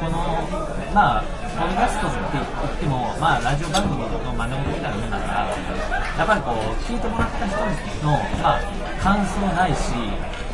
[0.00, 0.48] この
[0.94, 1.22] まあ
[1.58, 7.58] ポッドキャストって言ってもまあラジオ番組の真似事みたいなもんだからやっぱりこう聞いてもらった人
[8.06, 8.60] のまあ
[9.02, 9.90] 感想ないし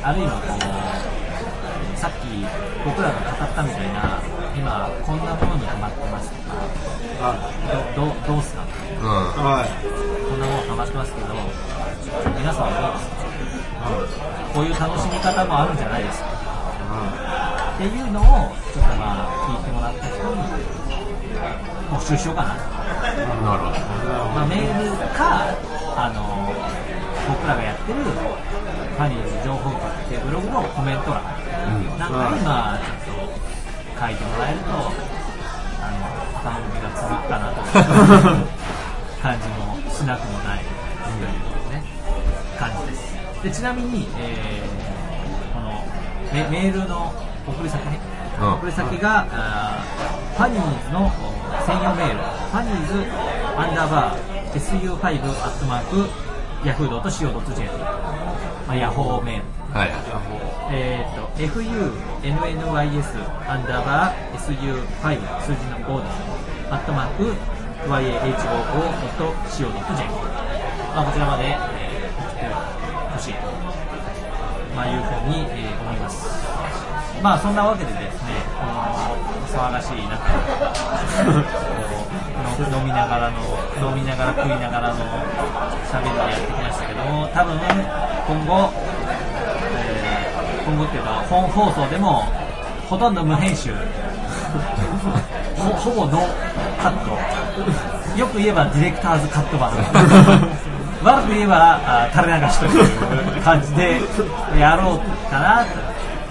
[0.03, 2.41] あるいはこうさっき
[2.85, 4.17] 僕らが語ったみたいな
[4.57, 7.37] 今こんなものにハマってますとか
[7.95, 9.09] どどどうすかうん。
[9.45, 9.69] はい。
[10.29, 11.29] こんなものハマってますけど
[12.41, 14.25] 皆さんはどうですか
[14.55, 16.40] こういう楽しみ方もあるんじゃないですか
[17.81, 18.25] っていうのを
[18.77, 20.45] ちょっとまあ聞いてもらった人に
[21.89, 22.53] 募集しようかな。
[22.53, 23.73] なるほ
[24.05, 24.21] ど。
[24.37, 25.49] まあ、メールか、
[25.97, 26.53] あの
[27.25, 31.25] 僕らがやってるファニーズ情報局っていうブログのコメント欄
[31.73, 31.97] うん。
[31.97, 32.13] なん。
[32.13, 33.41] か今ちょっと
[33.97, 34.77] 書いてもらえると、
[35.81, 36.05] あの
[36.37, 38.45] 頭の毛がつぶくかなという
[39.25, 41.33] 感じもしなくもないという
[41.73, 41.81] ね、
[42.59, 43.17] 感じです。
[43.43, 44.91] でちなみに、えー
[45.55, 45.73] この
[46.33, 47.13] メメールの
[47.51, 47.99] 送り先ね、
[48.41, 48.53] うん。
[48.55, 49.27] 送り先が、
[50.37, 51.11] ファニーズの
[51.67, 52.95] 専用メール、ファニーズ
[53.57, 54.21] アンダーバー
[54.53, 56.09] SU5 アットマーク
[56.63, 57.79] Yahoo.co.jp、
[58.67, 59.43] まあ、ヤホーメール。
[59.79, 59.91] はい。
[60.73, 62.31] えー、と FUNNYS
[63.49, 66.13] アンダーバー SU5 数字の5です。
[66.71, 67.35] アットマーク
[67.89, 68.01] YAHOO.CO.JP
[70.95, 72.45] まあこちらまで、えー、送って
[73.13, 73.41] ほしいと、
[74.77, 76.30] まあ、いうふうに、えー思います
[77.23, 78.73] まあそんなわけでですねこの
[79.47, 80.17] 騒がしい中
[82.57, 83.39] こうの飲みながらの
[83.91, 85.01] 飲みながら食いながらの
[85.91, 88.71] 喋りでやってきましたけども多分今後
[89.77, 92.23] えー今後っていうか本放送でも
[92.89, 93.73] ほとんど無編集
[95.57, 96.27] ほほぼノー
[96.83, 98.19] カット。
[98.19, 99.71] よく言えばディレクターズカット版。
[101.03, 104.01] 悪く言えばあ垂れ流しという感じで
[104.59, 104.99] やろう
[105.31, 105.90] かなと。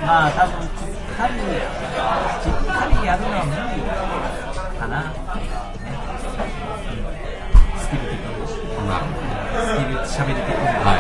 [0.10, 3.86] まあ多分しっかりしっかりやるのは無理
[4.74, 5.14] かな、ね
[6.26, 7.06] うん
[7.78, 8.26] スキル的に
[8.90, 9.06] ま
[9.54, 10.98] スキル喋り的にあ、は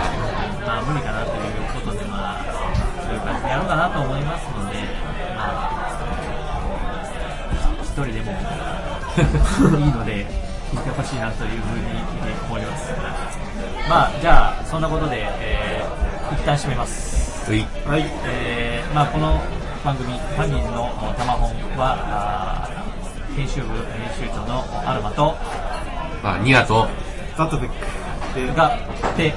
[0.62, 2.53] まあ無理かなということで、まあ、
[3.01, 4.78] そういう感じでやろうかなと思いますので、
[5.34, 5.97] まあ、
[7.82, 8.30] 一人でも
[9.74, 10.30] いいので、
[10.70, 11.97] 聞いてほしいなというふうに
[12.45, 12.93] 思います。
[13.89, 17.51] まあ、じゃあ、そんなことで、えー、一旦締めます。
[17.55, 17.66] い。
[17.88, 18.05] はい。
[18.26, 18.59] えー
[18.94, 19.40] まあ、この
[19.86, 23.86] 番組、ファニーズのタマホンは、あー編集部編
[24.20, 25.36] 集長のアルマと、
[26.24, 26.88] まあ、ニアと、
[27.38, 27.76] ザットベック。
[28.36, 28.78] で、が、
[29.16, 29.34] で、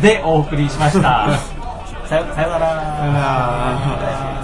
[0.00, 1.28] でお送りしました。
[2.06, 4.35] さよさよなら。